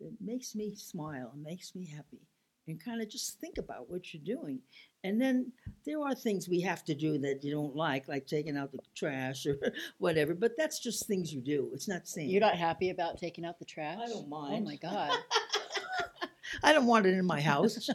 [0.00, 2.22] that makes me smile, makes me happy,
[2.68, 4.60] and kind of just think about what you're doing,
[5.04, 5.52] and then
[5.84, 8.78] there are things we have to do that you don't like, like taking out the
[8.96, 9.56] trash or
[9.98, 10.34] whatever.
[10.34, 11.70] But that's just things you do.
[11.74, 13.98] It's not saying You're not happy about taking out the trash?
[14.02, 14.66] I don't oh mind.
[14.66, 15.10] Oh my god!
[16.62, 17.88] I don't want it in my house.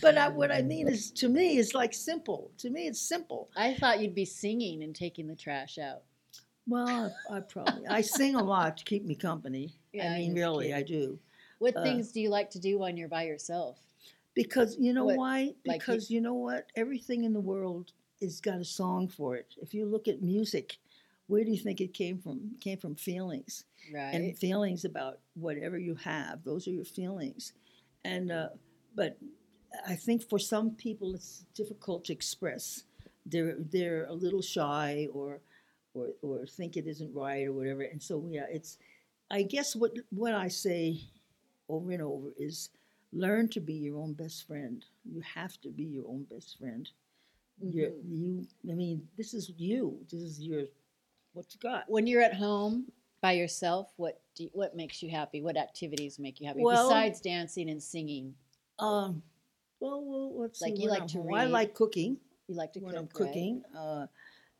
[0.00, 2.50] but I, what I mean is, to me, it's like simple.
[2.58, 3.50] To me, it's simple.
[3.56, 6.02] I thought you'd be singing and taking the trash out.
[6.66, 9.74] Well, I, I probably I sing a lot to keep me company.
[9.92, 10.78] Yeah, I mean, really, kidding.
[10.78, 11.18] I do.
[11.62, 13.78] What Uh, things do you like to do when you're by yourself?
[14.34, 15.38] Because you know What, why?
[15.42, 16.66] like you- Because you know what?
[16.74, 19.54] Everything in the world has got a song for it.
[19.62, 20.78] If you look at music,
[21.28, 22.50] where do you think it came from?
[22.54, 23.64] It came from feelings.
[23.92, 24.14] Right.
[24.14, 26.44] and feelings about whatever you have.
[26.44, 27.52] Those are your feelings,
[28.04, 28.50] and uh,
[28.94, 29.18] but
[29.86, 32.84] I think for some people it's difficult to express.
[33.26, 35.40] They're they're a little shy or
[35.94, 38.78] or or think it isn't right or whatever, and so yeah, it's.
[39.32, 41.00] I guess what what I say
[41.68, 42.70] over and over is
[43.12, 44.84] learn to be your own best friend.
[45.04, 46.88] You have to be your own best friend.
[47.60, 48.02] You're, Mhm.
[48.10, 49.98] you, I mean, this is you.
[50.10, 50.64] This is your
[51.34, 51.88] what you got.
[51.88, 55.40] when you're at home by yourself, what do you, what makes you happy?
[55.40, 58.34] What activities make you happy Well- besides dancing and singing?
[58.78, 59.22] Um,
[59.80, 60.82] well, well, let's Like see.
[60.82, 61.34] you like I'm to home.
[61.34, 63.14] I like cooking You like to when cook, I'm right?
[63.14, 63.64] cooking.
[63.74, 64.06] Uh,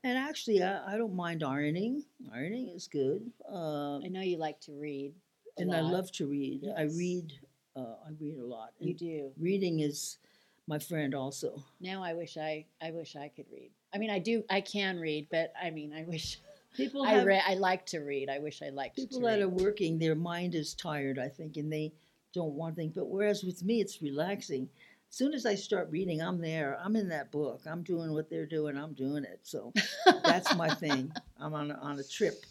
[0.04, 2.04] and actually, I, I don't mind ironing.
[2.32, 3.30] Ironing is good.
[3.50, 5.14] Uh, I know you like to read.
[5.58, 6.64] And I love to read.
[6.76, 7.32] I read.
[7.74, 8.70] Uh, I read a lot.
[8.78, 9.30] You do.
[9.38, 10.18] reading is
[10.66, 11.62] my friend also.
[11.80, 13.70] Now I wish I I wish I could read.
[13.94, 14.44] I mean, I do.
[14.50, 16.38] I can read, but I mean, I wish
[16.76, 17.28] People I have.
[17.28, 18.30] I like to read.
[18.30, 19.42] I wish I liked people that read.
[19.42, 19.98] are working.
[19.98, 21.92] Their mind is tired, I think, and they
[22.32, 22.94] don't want things.
[22.94, 24.68] But whereas with me, it's relaxing.
[25.10, 26.78] As soon as I start reading, I'm there.
[26.82, 27.60] I'm in that book.
[27.66, 28.78] I'm doing what they're doing.
[28.78, 29.40] I'm doing it.
[29.42, 29.72] So
[30.24, 31.12] that's my thing.
[31.38, 32.42] I'm on a, on a trip.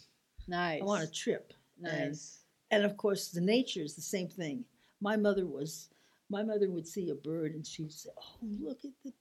[0.46, 0.80] nice.
[0.80, 1.52] I'm on a trip.
[1.80, 2.41] nice.
[2.72, 4.64] And of course, the nature is the same thing.
[5.00, 5.90] My mother was,
[6.30, 9.12] my mother would see a bird and she'd say, "Oh, look at the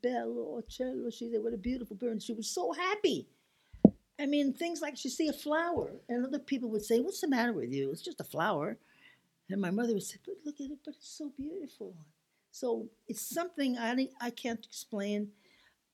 [0.00, 3.26] bello or cello." She said, "What a beautiful bird!" And she was so happy.
[4.18, 7.26] I mean, things like she see a flower, and other people would say, "What's the
[7.28, 7.90] matter with you?
[7.90, 8.78] It's just a flower."
[9.50, 11.96] And my mother would say, "But look at it, but it's so beautiful."
[12.52, 15.32] So it's something I I can't explain.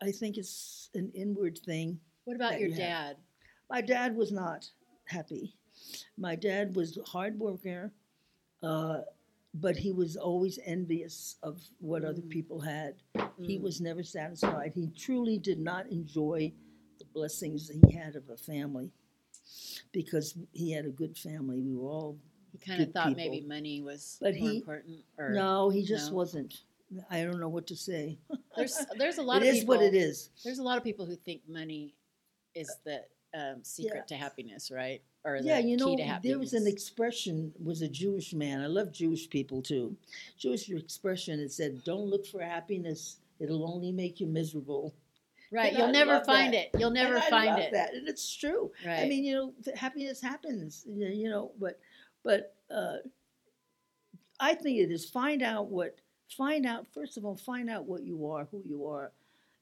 [0.03, 1.99] I think it's an inward thing.
[2.25, 3.17] What about your you have.
[3.17, 3.17] dad?
[3.71, 4.71] My dad was not
[5.07, 5.55] happy.
[6.17, 7.93] My dad was a hard worker.
[8.63, 9.01] Uh,
[9.55, 12.29] but he was always envious of what other Mm.
[12.31, 12.95] people had.
[13.41, 13.63] He Mm.
[13.63, 14.73] was never satisfied.
[14.75, 16.53] He truly did not enjoy
[16.99, 18.93] the blessings that he had of a family
[19.93, 21.61] because he had a good family.
[21.61, 22.19] We were all
[22.53, 25.05] He kind of thought maybe money was But more he- important.
[25.19, 26.17] Or no, he just no?
[26.17, 26.63] wasn't.
[27.09, 28.19] I don't know what to say.
[28.57, 29.77] there's there's a lot It of is people.
[29.77, 30.31] what it is.
[30.45, 31.95] There's a lot of people who think money
[32.55, 35.03] is the um, secret to happiness, right?
[35.25, 36.31] Or the Yeah, you key know, to happiness.
[36.31, 38.61] there was an expression was a Jewish man.
[38.63, 39.97] I love Jewish people too.
[40.39, 44.95] Jewish expression it said, "Don't look for happiness; it'll only make you miserable."
[45.53, 45.71] right.
[45.71, 46.69] and You'll I never find that.
[46.75, 46.81] it.
[46.81, 47.73] You'll never and I find it.
[47.73, 48.71] That and it's true.
[48.87, 49.01] Right.
[49.01, 50.85] I mean, you know, happiness happens.
[50.89, 51.79] You know, but
[52.23, 52.99] but uh,
[54.39, 55.97] I think it is find out what
[56.31, 59.13] find out first of all find out what you are, who you are,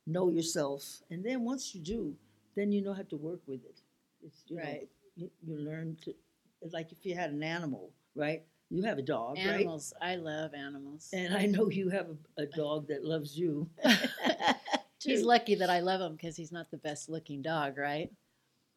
[0.07, 2.15] know yourself, and then once you do,
[2.55, 3.81] then you know how to work with it.
[4.25, 4.89] It's, you know, Right.
[5.19, 6.15] You, you learn to
[6.63, 8.43] it's like if you had an animal, right?
[8.71, 9.47] You have a dog, right?
[9.47, 9.93] animals.
[10.03, 11.09] I love animals.
[11.13, 13.69] And I know you have a, a dog that loves you.
[15.03, 18.11] He's lucky that I love him because he's not the best looking dog, right?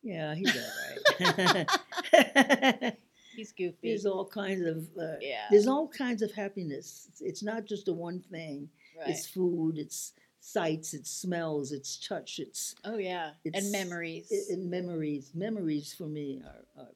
[0.03, 2.95] Yeah, he's all right.
[3.35, 3.77] He's goofy.
[3.81, 5.45] there's all kinds of uh, Yeah.
[5.49, 7.07] there's all kinds of happiness.
[7.09, 8.69] It's, it's not just the one thing.
[8.99, 9.09] right.
[9.09, 9.77] It's food.
[9.77, 10.93] It's sights.
[10.93, 11.71] It's smells.
[11.71, 12.39] It's touch.
[12.39, 14.27] It's oh yeah, it's- and memories.
[14.31, 15.31] i- and memories.
[15.33, 16.89] Memories for me are, are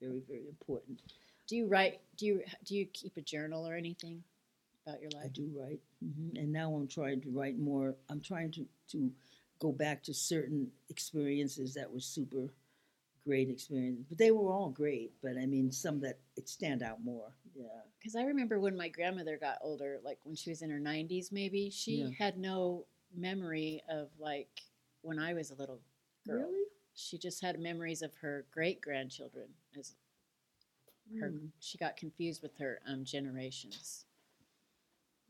[0.00, 1.00] very very important.
[1.46, 2.00] do you write?
[2.16, 4.22] Do you do you keep a journal or anything
[4.86, 5.24] about your life?
[5.26, 7.94] I do write, hmm and now I'm trying to write more.
[8.08, 9.10] I'm trying to to
[9.58, 12.48] go back to certain experiences that were super
[13.24, 15.12] great experiences, but they were all great.
[15.22, 17.32] But I mean, some that it stand out more.
[17.54, 17.66] Yeah.
[17.98, 21.30] Because I remember when my grandmother got older, like when she was in her 90s,
[21.30, 22.08] maybe she Yeah.
[22.18, 24.48] had no memory of like
[25.02, 25.80] when I was a little
[26.26, 26.40] girl.
[26.40, 26.64] Really?
[26.94, 29.48] She just had memories of her great grandchildren.
[29.78, 29.94] As
[31.20, 31.46] her, Hmm.
[31.60, 34.04] she got confused with her um, generations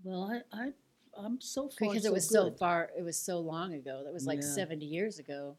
[0.05, 0.73] Well, I, I,
[1.16, 2.90] I'm so far because so it was so far.
[2.97, 4.03] It was so long ago.
[4.05, 4.55] That was like Yeah.
[4.55, 5.57] 70 years ago.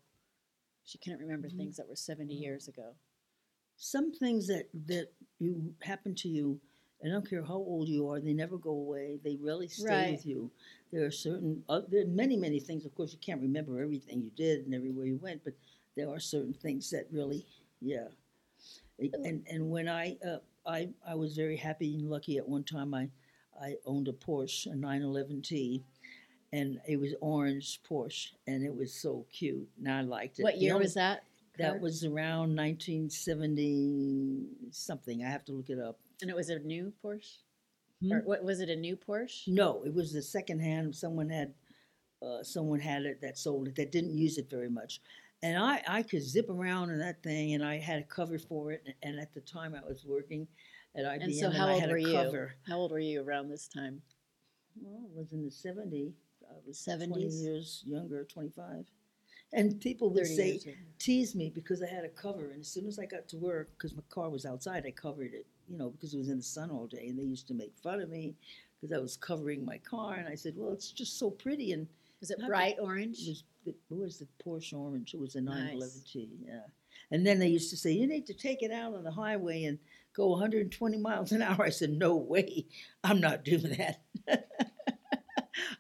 [0.86, 1.58] She couldn't remember Mhm.
[1.58, 2.42] things that were 70 Mhm.
[2.42, 2.96] years ago.
[3.78, 5.10] Some things that that
[5.40, 6.60] you happen to you,
[7.04, 9.20] I don't care how old you are, they never go away.
[9.24, 10.12] They really stay Right.
[10.12, 10.52] with you.
[10.94, 12.86] There are certain, uh, there are many, many things.
[12.86, 15.54] Of course, you can't remember everything you did and everywhere you went, but
[15.98, 17.44] there are certain things that really,
[17.82, 18.10] yeah.
[19.00, 22.94] And and when I uh, I I was very happy and lucky at one time.
[22.94, 23.10] I
[23.60, 25.82] I owned a Porsche, a 911T,
[26.54, 30.44] and it was orange Porsche, and it was so cute, and I liked it.
[30.44, 31.24] What year only- was that?
[31.58, 35.24] that was around 1970 something.
[35.24, 36.00] I have to look it up.
[36.22, 37.38] and it was a new Porsche.
[38.02, 38.14] Hmm?
[38.14, 38.70] Or what was it?
[38.70, 39.48] A new Porsche?
[39.48, 40.96] No, it was the second hand.
[40.96, 41.54] Someone had,
[42.22, 45.02] uh, someone had it that sold it that didn't use it very much,
[45.42, 48.72] and I I could zip around in that thing, and I had a cover for
[48.72, 48.84] it.
[48.86, 50.48] And, and at the time, I was working
[50.96, 52.12] at IBM, And so, and how I old had were a you?
[52.14, 52.54] cover.
[52.68, 54.02] How old were you around this time?
[54.82, 56.14] Well, it was in the 70s.
[56.50, 58.86] I was 20 years younger, 25.
[59.54, 62.50] And people would 30 say, tease me because I had a cover.
[62.52, 65.34] And as soon as I got to work, because my car was outside, I covered
[65.34, 67.08] it, you know, because it was in the sun all day.
[67.08, 68.36] And they used to make fun of me
[68.80, 70.16] because I was covering my car.
[70.16, 71.72] And I said, well, it's just so pretty.
[71.74, 71.88] And
[72.20, 73.20] Was it bright orange?
[73.22, 75.14] it was the, it was the Porsche Orange.
[75.14, 75.76] It was a Nice.
[75.76, 76.60] 911T, yeah.
[77.12, 79.64] And then they used to say, you need to take it out on the highway
[79.66, 79.78] and
[80.16, 81.64] go 120 miles an hour.
[81.64, 82.66] I said, no way.
[83.04, 84.02] I'm not doing that.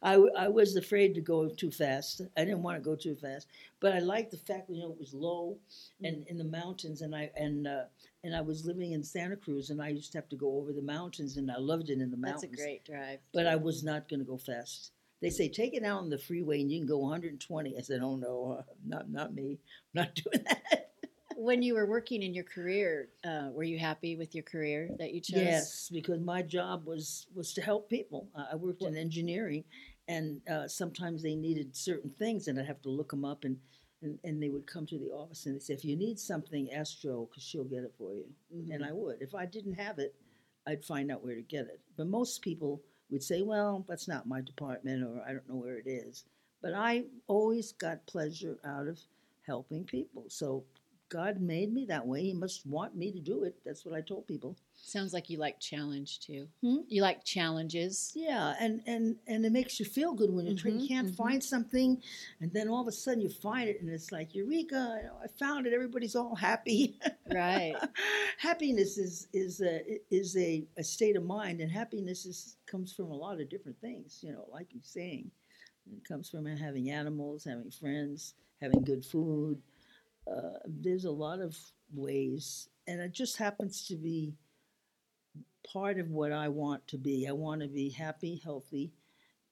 [0.03, 2.21] I, I was afraid to go too fast.
[2.35, 3.47] I didn't want to go too fast,
[3.79, 5.57] but I liked the fact that you know it was low
[6.03, 7.83] and in the mountains, and I and uh,
[8.23, 10.73] and I was living in Santa Cruz, and I used to have to go over
[10.73, 12.41] the mountains, and I loved it in the mountains.
[12.43, 13.19] That's a great drive.
[13.33, 14.91] But I was not going to go fast.
[15.21, 17.77] They say take it out on the freeway and you can go 120.
[17.77, 19.57] I said, oh no, uh, not not me,
[19.95, 20.89] I'm not doing that.
[21.37, 25.13] when you were working in your career, uh, were you happy with your career that
[25.13, 25.39] you chose?
[25.39, 28.27] Yes, because my job was was to help people.
[28.35, 29.63] I worked in engineering,
[30.07, 33.57] and uh, sometimes they needed certain things, and I'd have to look them up, and,
[34.01, 36.71] and and they would come to the office and they say, if you need something,
[36.71, 38.73] ask Joe because she'll get it for you, Mhm.
[38.75, 39.21] and I would.
[39.21, 40.15] If I didn't have it,
[40.67, 41.79] I'd find out where to get it.
[41.95, 45.77] But most people would say, well, that's not my department, or I don't know where
[45.77, 46.25] it is.
[46.61, 48.99] But I always got pleasure out of
[49.45, 50.25] helping people.
[50.29, 50.63] So
[51.09, 52.23] God made me that way.
[52.23, 53.55] He must want me to do it.
[53.65, 54.57] That's what I told people.
[54.75, 56.47] Sounds like you like challenge too.
[56.62, 56.77] Hmm?
[56.88, 58.12] You like challenges.
[58.15, 61.15] Yeah, and and and it makes you feel good when you Mhm, can't mhm.
[61.15, 62.01] find something,
[62.41, 65.12] and then all of a sudden you find it, and it's like Eureka!
[65.23, 65.73] I found it.
[65.73, 66.99] Everybody's all happy.
[67.31, 67.75] Right.
[68.38, 69.81] happiness is is a
[70.13, 73.79] is a, a state of mind, and happiness is comes from a lot of different
[73.79, 74.19] things.
[74.21, 75.31] You know, like you're saying,
[75.91, 79.62] it comes from having animals, having friends, having good food.
[80.27, 81.57] Uh, there's a lot of
[81.93, 84.33] ways, and it just happens to be
[85.71, 87.28] part of what I want to be.
[87.28, 88.91] I want to be happy, healthy,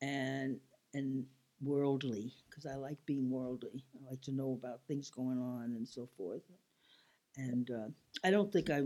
[0.02, 0.60] and
[0.94, 1.26] and
[1.64, 3.84] worldly because I like being worldly.
[3.96, 6.42] I like to know about things going on and so forth.
[7.38, 7.88] And uh,
[8.24, 8.84] I don't think I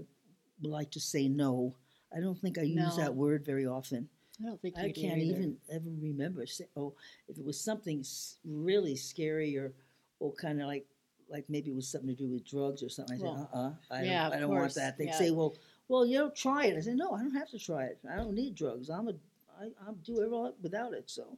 [0.62, 1.76] like to say no.
[2.16, 3.04] I don't think I use No.
[3.04, 4.08] that word very often.
[4.42, 5.40] I don't think I can't either.
[5.40, 6.46] even ever remember.
[6.46, 6.94] Say, oh,
[7.28, 8.04] if it was something
[8.44, 9.74] really scary or,
[10.20, 10.86] or kind of like,
[11.30, 13.20] like maybe it was something to do with drugs or something.
[13.20, 14.98] I Well, said, uh, uh I yeah, don't, I don't want that.
[14.98, 15.18] They'd yeah.
[15.18, 15.56] say, well,
[15.88, 16.78] well, you know, try it.
[16.78, 18.00] I said, no, I don't have to try it.
[18.12, 18.90] I don't need drugs.
[18.90, 19.14] I'm a,
[19.60, 21.10] I, I'll do it all without it.
[21.10, 21.38] So,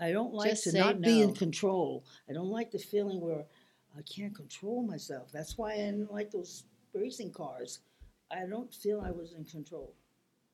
[0.00, 2.04] I don't like Just to not be in control.
[2.28, 3.44] I don't like the feeling where
[3.96, 5.30] I can't control myself.
[5.32, 7.80] That's why I didn't like those racing cars.
[8.32, 9.92] I don't feel I was in control.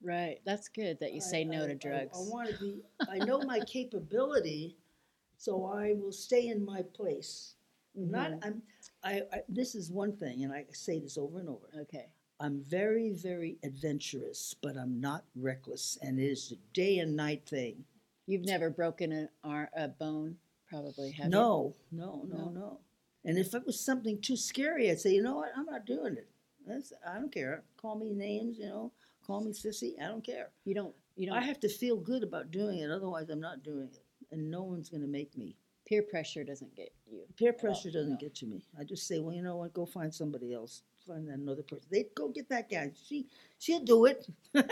[0.02, 0.40] Right.
[0.44, 2.18] That's good that you I- say no I- to drugs.
[2.18, 2.82] I, want to be.
[3.08, 4.76] I know my capability,
[5.38, 7.54] so I will stay in my place.
[7.94, 8.32] Not.
[8.32, 8.44] Mhm.
[8.44, 8.62] I'm.
[9.02, 9.40] I, I.
[9.48, 11.66] This is one thing, and I say this over and over.
[11.82, 12.06] Okay.
[12.40, 17.44] I'm very, very adventurous, but I'm not reckless, and it is a day and night
[17.46, 17.84] thing.
[18.26, 20.36] You've never broken an ar- a bone,
[20.68, 21.30] probably, have you?
[21.30, 22.50] No, no, no, No?
[22.50, 22.78] no.
[23.24, 26.16] And if it was something too scary, I'd say, you know what, I'm not doing
[26.16, 26.30] it.
[26.66, 27.62] That's, I don't care.
[27.76, 28.92] Call me names, you know.
[29.26, 29.92] Call me sissy.
[30.02, 30.48] I don't care.
[30.64, 30.94] You don't.
[31.16, 31.36] You don't.
[31.36, 34.62] I have to feel good about doing it, otherwise I'm not doing it, and no
[34.62, 35.56] one's going to make me.
[35.86, 37.22] peer pressure doesn't get you.
[37.36, 38.18] Peer pressure doesn't no.
[38.18, 38.64] get to me.
[38.78, 39.74] I just say, well, you know what?
[39.74, 40.82] Go find somebody else.
[41.10, 41.86] Find another person.
[41.90, 42.92] they'd go get that guy.
[43.08, 43.26] She
[43.58, 44.28] she'll do it.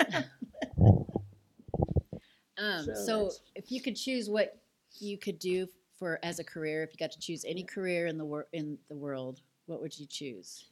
[2.61, 4.61] Um, So so, if you could choose what
[4.98, 8.18] you could do for as a career, if you got to choose any career in
[8.18, 10.64] the wor- in the world, what would you choose?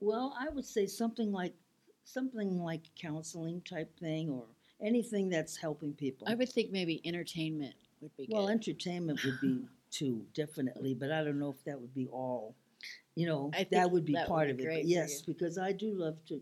[0.00, 1.54] well, I would say something like
[2.04, 4.44] something like counseling type thing, or
[4.82, 6.26] anything that's helping people.
[6.28, 8.52] I would think maybe entertainment would be Well, good.
[8.52, 9.60] entertainment would be
[9.92, 12.56] too definitely, but I don't know if that would be all.
[13.14, 14.66] You know, I that would be that would part be of it.
[14.66, 16.40] But yes, because I do love to.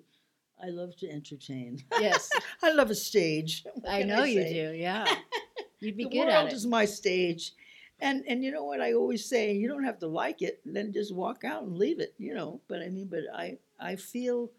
[0.61, 1.85] I love to entertain.
[2.01, 2.31] yes,
[2.63, 3.65] I love a stage.
[3.89, 4.73] I know you do.
[4.75, 5.05] Yeah,
[5.81, 6.53] you'd be the good world at it.
[6.53, 7.53] is my stage,
[8.01, 10.93] and and you know what I always say, you don't have to like it, then
[10.93, 12.15] just walk out and leave it.
[12.19, 14.51] You know, but I mean, but I I feel,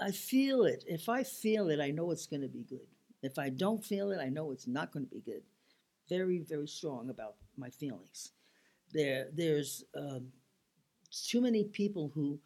[0.00, 0.84] I feel it.
[0.86, 2.86] If I feel it, I know it's going to be good.
[3.22, 5.42] If I don't feel it, I know it's not going to be good.
[6.08, 8.30] Very very strong about my feelings.
[8.92, 10.28] There there's um,
[11.10, 12.38] too many people who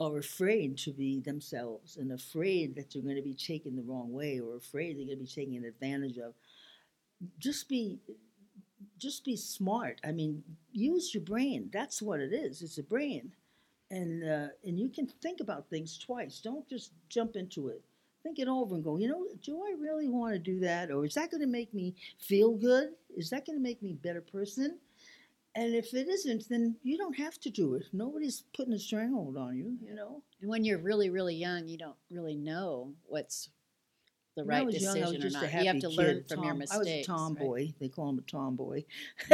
[0.00, 4.12] are afraid to be themselves and afraid that they're going to be taken the wrong
[4.12, 6.34] way or afraid they're going to be taken advantage of.
[7.38, 7.98] Just be
[8.98, 10.00] just be smart.
[10.04, 11.70] I mean use your brain.
[11.72, 12.62] That's what it is.
[12.62, 13.32] It's a brain.
[13.90, 16.40] And uh, and you can think about things twice.
[16.40, 17.82] Don't just jump into it.
[18.22, 20.90] Think it over and go you know do i really want to do that?
[20.90, 22.90] Or is that going to make me feel good?
[23.16, 24.78] Is that going to make me a better person
[25.54, 29.36] and if it isn't then you don't have to do it nobody's putting a stranglehold
[29.36, 33.50] on you you know And when you're really, really young, you don't really know what's
[34.34, 35.52] the right young, decision was or not.
[35.58, 36.72] You have to kid, learn from your mistakes.
[36.74, 37.02] I was a right?
[37.02, 37.72] tomboy.
[37.80, 38.84] They call him a tomboy.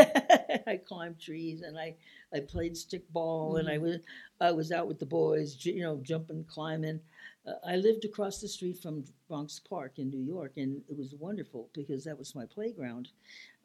[0.66, 1.94] I climbed trees and I,
[2.34, 3.82] I played stickball and I Mhm.
[3.82, 3.96] was
[4.40, 7.00] I was out with the boys, you know, jumping, climbing.
[7.46, 11.14] Uh, I lived across the street from Bronx Park in New York, and it was
[11.14, 13.08] wonderful because that was my playground.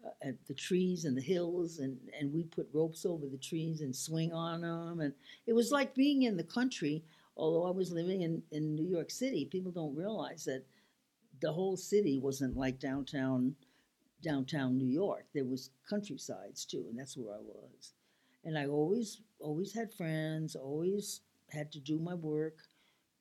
[0.06, 3.82] Uh, at the trees and the hills, and and we put ropes over the trees
[3.82, 5.14] and swing on them, and
[5.48, 7.04] it was like being in the country.
[7.38, 10.66] Although I was living in in New York City, people don't realize that
[11.42, 13.56] the whole city wasn't like downtown
[14.22, 15.26] downtown New York.
[15.34, 17.94] There was countrysides too, and that's where I was.
[18.44, 22.58] And I always always had friends, always had to do my work,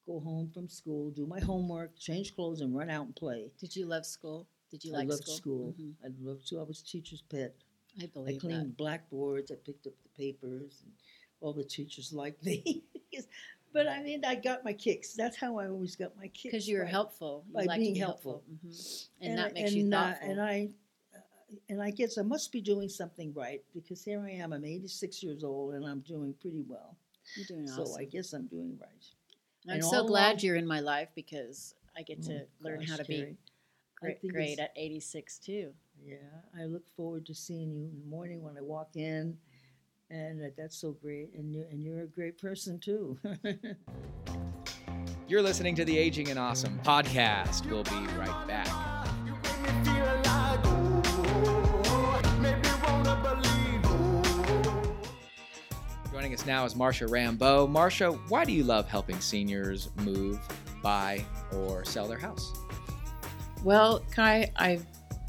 [0.06, 3.50] go home from school, do my homework, change clothes and run out and play.
[3.58, 4.48] Did you love school?
[4.72, 5.36] Did you I like loved school?
[5.36, 5.74] school.
[5.78, 5.92] Mhm.
[6.04, 6.58] I loved to.
[6.58, 7.54] I was a teacher's pet.
[8.00, 9.52] I I believe cleaned blackboards.
[9.52, 10.92] I picked up the papers, and
[11.40, 12.82] all the teachers liked me.
[13.74, 15.12] but I mean, I got my kicks.
[15.14, 16.42] That's how I always got my kicks.
[16.44, 17.44] because you were by- helpful.
[17.48, 18.42] You by like being to be helpful.
[18.50, 19.08] Mhm.
[19.20, 20.30] and, that makes you and, uh, thoughtful.
[20.30, 20.68] and I,
[21.14, 21.18] uh,
[21.68, 24.54] and I guess I must be doing something right because here I am.
[24.54, 26.96] I'm 86 years old and I'm doing pretty well.
[27.36, 28.00] You're doing So awesome.
[28.00, 29.04] I guess I'm doing right.
[29.68, 32.46] I'm and so all glad along- you're in my life because I get to Oh,
[32.62, 33.36] learn how gosh, to be
[34.02, 35.72] I great, think great it's- at 86 too.
[36.04, 36.16] Yeah,
[36.60, 39.38] I look forward to seeing you in the morning when I walk in,
[40.10, 41.32] and uh, that's so great.
[41.34, 43.18] And you're, and you're a great person too.
[45.28, 47.64] You're listening to the Aging and Awesome podcast.
[47.70, 48.66] We'll be right back.
[49.24, 50.62] You make me feel like,
[52.40, 53.82] maybe wanna believe.
[56.12, 57.66] Joining us now is Marsha Rambeau.
[57.70, 60.38] Marsha, why do you love helping seniors move,
[60.82, 62.52] buy, or sell their house?
[63.64, 64.84] Well, Kai, I've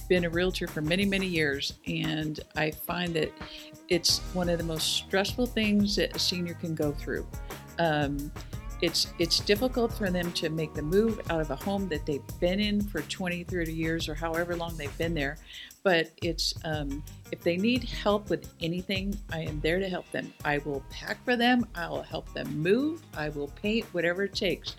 [0.09, 3.31] been a realtor for many, many years, and I find that
[3.89, 7.27] it's one of the most stressful things that a senior can go through.
[7.77, 8.31] Um,
[8.81, 12.21] it's it's difficult for them to make the move out of a home that they've
[12.41, 15.37] been in for 20 30 years or however long they've been there
[15.83, 20.33] but it's um, if they need help with anything i am there to help them
[20.43, 24.35] i will pack for them i will help them move i will paint whatever it
[24.35, 24.75] takes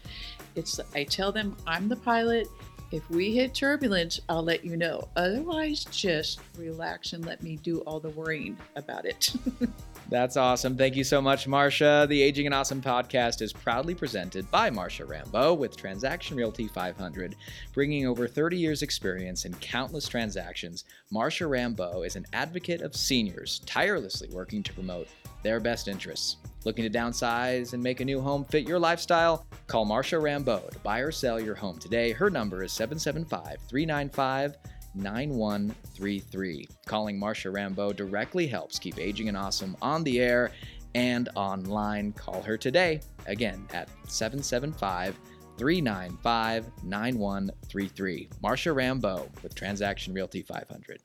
[0.55, 2.47] it's i tell them i'm the pilot
[2.95, 7.81] if we hit turbulence i'll let you know otherwise just relax and let me do
[7.81, 9.35] all the worrying about it
[10.11, 10.77] That's awesome.
[10.77, 12.07] Thank you so much, Marsha.
[12.07, 17.35] The Aging and Awesome podcast is proudly presented by Marsha Rambo with Transaction Realty 500.
[17.73, 23.61] Bringing over 30 years' experience in countless transactions, Marsha Rambo is an advocate of seniors,
[23.61, 25.09] tirelessly working to promote
[25.43, 26.37] their best interests.
[26.65, 29.47] Looking to downsize and make a new home fit your lifestyle?
[29.67, 32.13] Call Marsha Rambo to buy or sell your home today.
[32.13, 34.57] Her number is 775 395
[34.95, 36.69] 9133.
[36.87, 40.53] Calling Marsha Rambo directly helps keep Aging and Awesome on the air
[40.95, 42.13] and online.
[42.13, 45.19] Call her today, again at 775
[45.59, 48.29] 395 9133.
[48.43, 51.01] Marsha Rambo with Transaction Realty 500.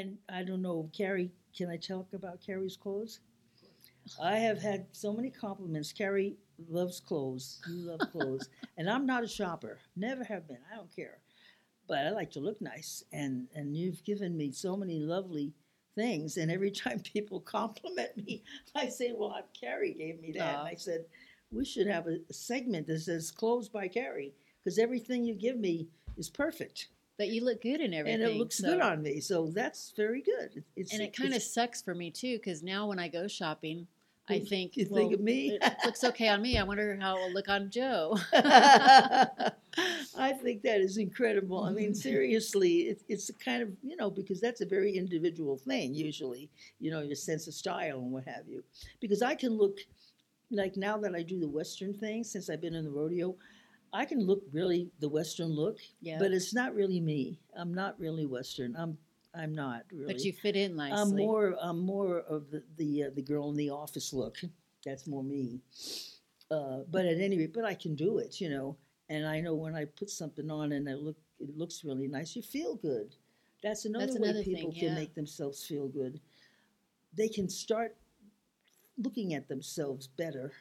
[0.00, 3.20] And I don't know, Carrie, can I talk about Carrie's clothes?
[4.20, 5.92] I have had so many compliments.
[5.92, 6.36] Carrie
[6.68, 7.60] loves clothes.
[7.68, 8.48] You love clothes.
[8.78, 9.78] and I'm not a shopper.
[9.96, 10.58] Never have been.
[10.72, 11.18] I don't care.
[11.86, 13.04] But I like to look nice.
[13.12, 15.52] And and you've given me so many lovely
[15.94, 16.38] things.
[16.38, 18.42] And every time people compliment me,
[18.74, 20.60] I say, Well, Carrie gave me that.
[20.60, 21.04] And I said,
[21.52, 24.32] We should have a segment that says clothes by Carrie.
[24.64, 26.88] Because everything you give me is perfect.
[27.20, 28.22] But you look good in everything.
[28.22, 29.20] And it looks good on me.
[29.20, 30.64] So that's very good.
[30.74, 33.86] It's, And it kind of sucks for me too, because now when I go shopping,
[34.26, 35.58] I think you think of me?
[35.60, 36.56] It looks okay on me.
[36.56, 38.16] I wonder how it'll look on Joe.
[38.32, 41.62] I think that is incredible.
[41.62, 45.58] I mean, seriously, it, it's a kind of, you know, because that's a very individual
[45.58, 46.48] thing, usually,
[46.78, 48.64] you know, your sense of style and what have you.
[48.98, 49.80] Because I can look,
[50.50, 53.36] like now that I do the Western thing, since I've been in the rodeo,
[53.92, 57.40] I can look really the Western look, yeah, but it's not really me.
[57.56, 58.76] I'm not really Western.
[58.76, 58.96] I'm,
[59.34, 60.12] I'm not really.
[60.12, 60.98] but you fit in nicely.
[60.98, 64.38] I'm more I'm more of the the, uh, the girl in the office look.
[64.84, 65.60] That's more me.
[66.50, 68.76] Uh, but at any rate, but I can do it, you know.
[69.08, 72.36] And I know when I put something on and it look it looks really nice,
[72.36, 73.14] you feel good.
[73.62, 76.20] That's another That's way another people thing, can make themselves feel good.
[77.16, 77.96] They can start
[78.96, 80.52] looking at themselves better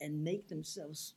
[0.00, 1.14] and make themselves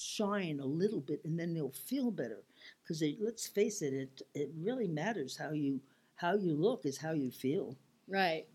[0.00, 2.42] shine a little bit and then they'll feel better
[2.82, 5.80] because let's face it it it really matters how you
[6.16, 7.76] how you look is how you feel
[8.08, 8.46] right.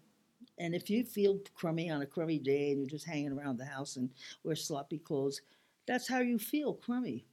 [0.59, 3.65] and if you feel crummy on a crummy day and you're just hanging around the
[3.65, 4.09] house and
[4.43, 5.41] wear sloppy clothes,
[5.87, 7.25] that's how you feel crummy.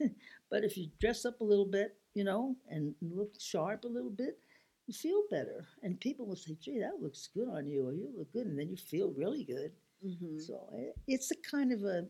[0.50, 4.10] but if you dress up a little bit, you know, and look sharp a little
[4.10, 4.38] bit,
[4.86, 5.66] you feel better.
[5.82, 8.46] And people will say, gee, that looks good on you, or you look good.
[8.46, 9.72] And then you feel really good.
[10.02, 12.08] hmm So i- it's a kind of a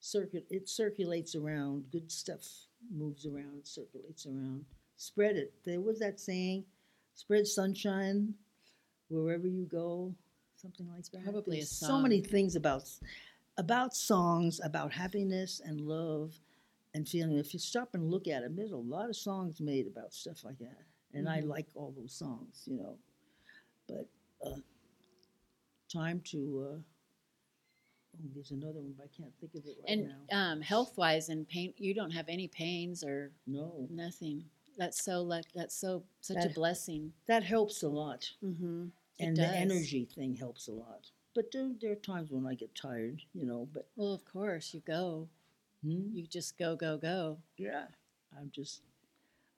[0.00, 1.90] circuit, it circulates around.
[1.90, 2.42] Good stuff
[2.94, 4.64] moves around, circulates around.
[4.96, 5.52] Spread it.
[5.64, 6.64] There was that saying,
[7.14, 8.34] spread sunshine
[9.08, 10.14] wherever you go,
[10.56, 11.22] something like that.
[11.24, 12.84] Probably There's so many things about
[13.56, 16.32] about songs, about happiness and love
[16.94, 17.38] and feeling.
[17.38, 20.44] If you stop and look at them, there's a lot of songs made about stuff
[20.44, 21.48] like that, and I Mhm.
[21.48, 22.98] like all those songs, you know.
[23.88, 24.08] But
[24.44, 24.60] uh,
[25.92, 26.68] time to.
[26.76, 26.82] Uh,
[28.20, 30.38] oh, there's another one, but I can't think of it right And now.
[30.52, 34.44] um, health wise and pain, you don't have any pains or No, nothing.
[34.76, 35.44] That's so luck.
[35.54, 37.12] That's so such a That- blessing.
[37.26, 38.30] that helps a lot.
[38.42, 38.86] Mm-hmm.
[39.18, 39.54] It and the does.
[39.54, 41.10] energy thing helps a lot.
[41.34, 43.68] But there, there are times when I get tired, you know.
[43.72, 45.28] But Well, of course, you go.
[45.82, 47.38] hmm, You just go, go, go.
[47.56, 47.86] yeah,
[48.38, 48.82] I'm just,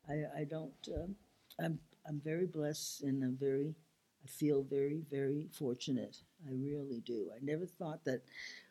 [0.08, 1.14] I, I don't, um,
[1.58, 3.74] I'm, I'm very blessed, and I'm very,
[4.24, 6.18] I feel very, very fortunate.
[6.46, 7.30] I really do.
[7.34, 8.22] I never thought that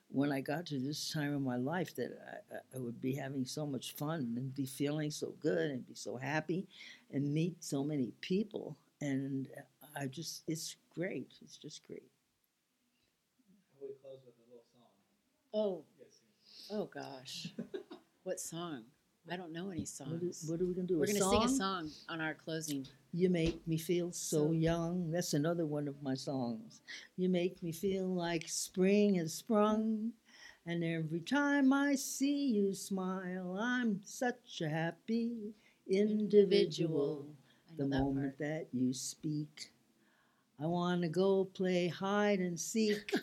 [0.10, 2.12] when I got to this time of my life that
[2.52, 5.88] I, I- I would be having so much fun and be feeling so good and
[5.88, 6.68] be so happy,
[7.12, 8.78] and meet so many people.
[9.02, 9.48] And
[9.96, 11.32] I just, it's great.
[11.44, 12.04] It's just great.
[13.82, 14.92] We close with a little song.
[15.54, 17.48] Oh, Yes, oh gosh.
[18.24, 18.84] what song?
[19.32, 20.46] I don't know any What songs.
[20.48, 21.00] what are we gonna do?
[21.00, 21.48] We're gonna song?
[21.48, 22.88] sing a song on our closing.
[23.14, 25.12] You make me feel so, So- young.
[25.12, 26.82] That's another one of my songs.
[27.18, 30.14] You make me feel like spring has sprung.
[30.66, 35.54] And every time I see you smile, I'm such a happy
[35.88, 37.26] individual.
[37.72, 38.38] I The that moment part.
[38.40, 39.72] that you speak,
[40.62, 43.14] I want to go play hide and seek.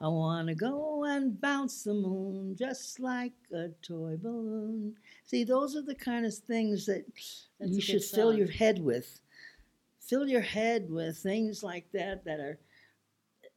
[0.00, 4.94] I want to go and bounce the moon just like a toy balloon.
[5.24, 7.04] See, those are the kind of things that
[7.58, 9.20] That's you should fill your head with.
[10.00, 12.58] Fill your head with things like that that are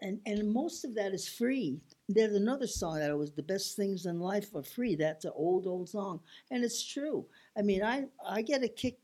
[0.02, 1.80] and and most of that is free.
[2.08, 4.96] There's another song that was the best things in life are free.
[4.96, 6.22] That's an old old song,
[6.52, 7.26] and it's true.
[7.58, 8.98] I mean, I I get a kick.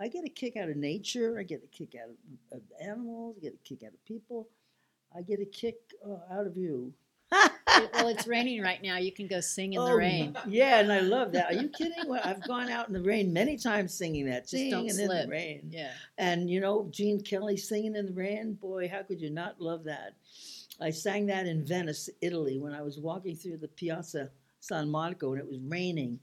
[0.00, 1.38] I get a kick out of nature.
[1.38, 3.36] I get a kick out of, of animals.
[3.38, 4.48] I get a kick out of people.
[5.16, 5.76] I get a kick
[6.06, 6.92] uh, out of you.
[7.32, 8.96] well, it's raining right now.
[8.96, 10.36] You can go sing in the Oh, rain.
[10.46, 11.50] Yeah, and I love that.
[11.52, 12.08] Are you kidding?
[12.08, 14.42] Well, I've gone out in the rain many times singing that.
[14.44, 15.24] Just Singing don't in slip.
[15.26, 15.68] the rain.
[15.70, 15.90] Yeah.
[16.16, 19.84] And you know, Gene Kelly singing in the rain, boy, how could you not love
[19.84, 20.14] that?
[20.80, 24.30] I sang that in Venice, Italy, when I was walking through the Piazza
[24.60, 26.18] San Marco and it was raining.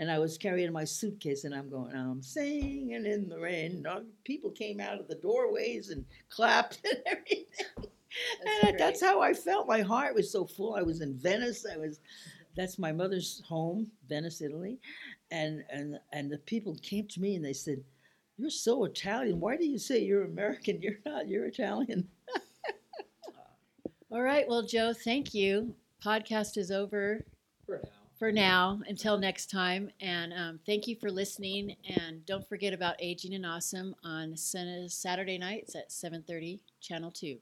[0.00, 3.84] And I was carrying my suitcase and I'm going, I'm singing in the rain.
[4.24, 7.44] People came out of the doorways and clapped and everything.
[8.42, 9.68] That's and that's how I felt.
[9.68, 10.74] My heart was so full.
[10.74, 11.66] I was in Venice.
[11.70, 12.00] I was
[12.56, 14.78] that's my mother's home, Venice, Italy.
[15.30, 17.84] And and and the people came to me and they said,
[18.38, 19.38] You're so Italian.
[19.38, 20.80] Why do you say you're American?
[20.80, 22.08] You're not, you're Italian.
[24.10, 24.48] All right.
[24.48, 25.74] Well, Joe, thank you.
[26.02, 27.22] Podcast is over
[27.66, 27.99] For now.
[28.20, 29.90] For now until next time.
[29.98, 31.74] And um, thank you for listening.
[31.96, 37.38] And don't forget about Aging and Awesome on Saturday nights at 7.30, Channel 2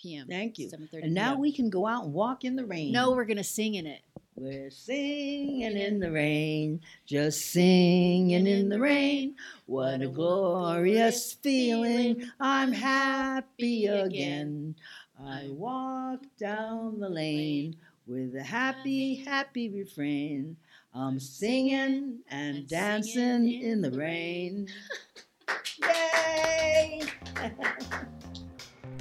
[0.00, 0.28] p.m.
[0.28, 0.68] Thank you.
[0.68, 1.40] 7.30 And now p.m.
[1.40, 2.92] we can go out and walk in the rain.
[2.92, 4.00] No, we're going to sing in it.
[4.36, 9.34] We're singing in the rain, just singing in the rain.
[9.64, 12.22] What a glorious feeling!
[12.38, 14.76] I'm happy again.
[15.18, 17.76] I walk down the lane
[18.06, 20.56] with a happy, happy refrain.
[20.94, 24.68] I'm singing and dancing in the rain.
[25.82, 27.02] Yay!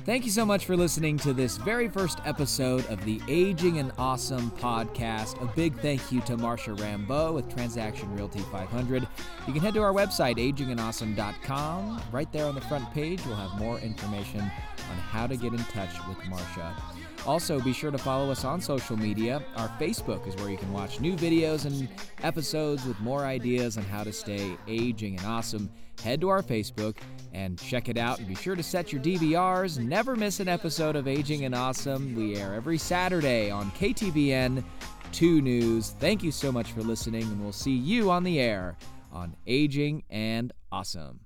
[0.06, 3.92] Thank you so much for listening to this very first episode of the Aging and
[3.98, 5.42] Awesome podcast.
[5.42, 9.08] A big thank you to Marsha Rambeau with Transaction Realty 500.
[9.48, 12.04] You can head to our website, agingandawesome.com.
[12.12, 15.64] Right there on the front page, we'll have more information on how to get in
[15.66, 16.95] touch with Marsha.
[17.26, 19.44] Also, be sure to follow us on social media.
[19.56, 21.90] Our Facebook is where you can watch new videos and
[22.22, 25.70] episodes with more ideas on how to stay aging and awesome.
[26.04, 26.98] Head to our Facebook
[27.34, 28.20] and check it out.
[28.20, 29.80] And be sure to set your DVRs.
[29.80, 32.16] Never miss an episode of Aging and Awesome.
[32.16, 34.64] We air every Saturday on KTVN
[35.12, 35.96] 2 News.
[36.00, 38.78] Thank you so much for listening, and we'll see you on the air
[39.12, 41.25] on Aging and Awesome.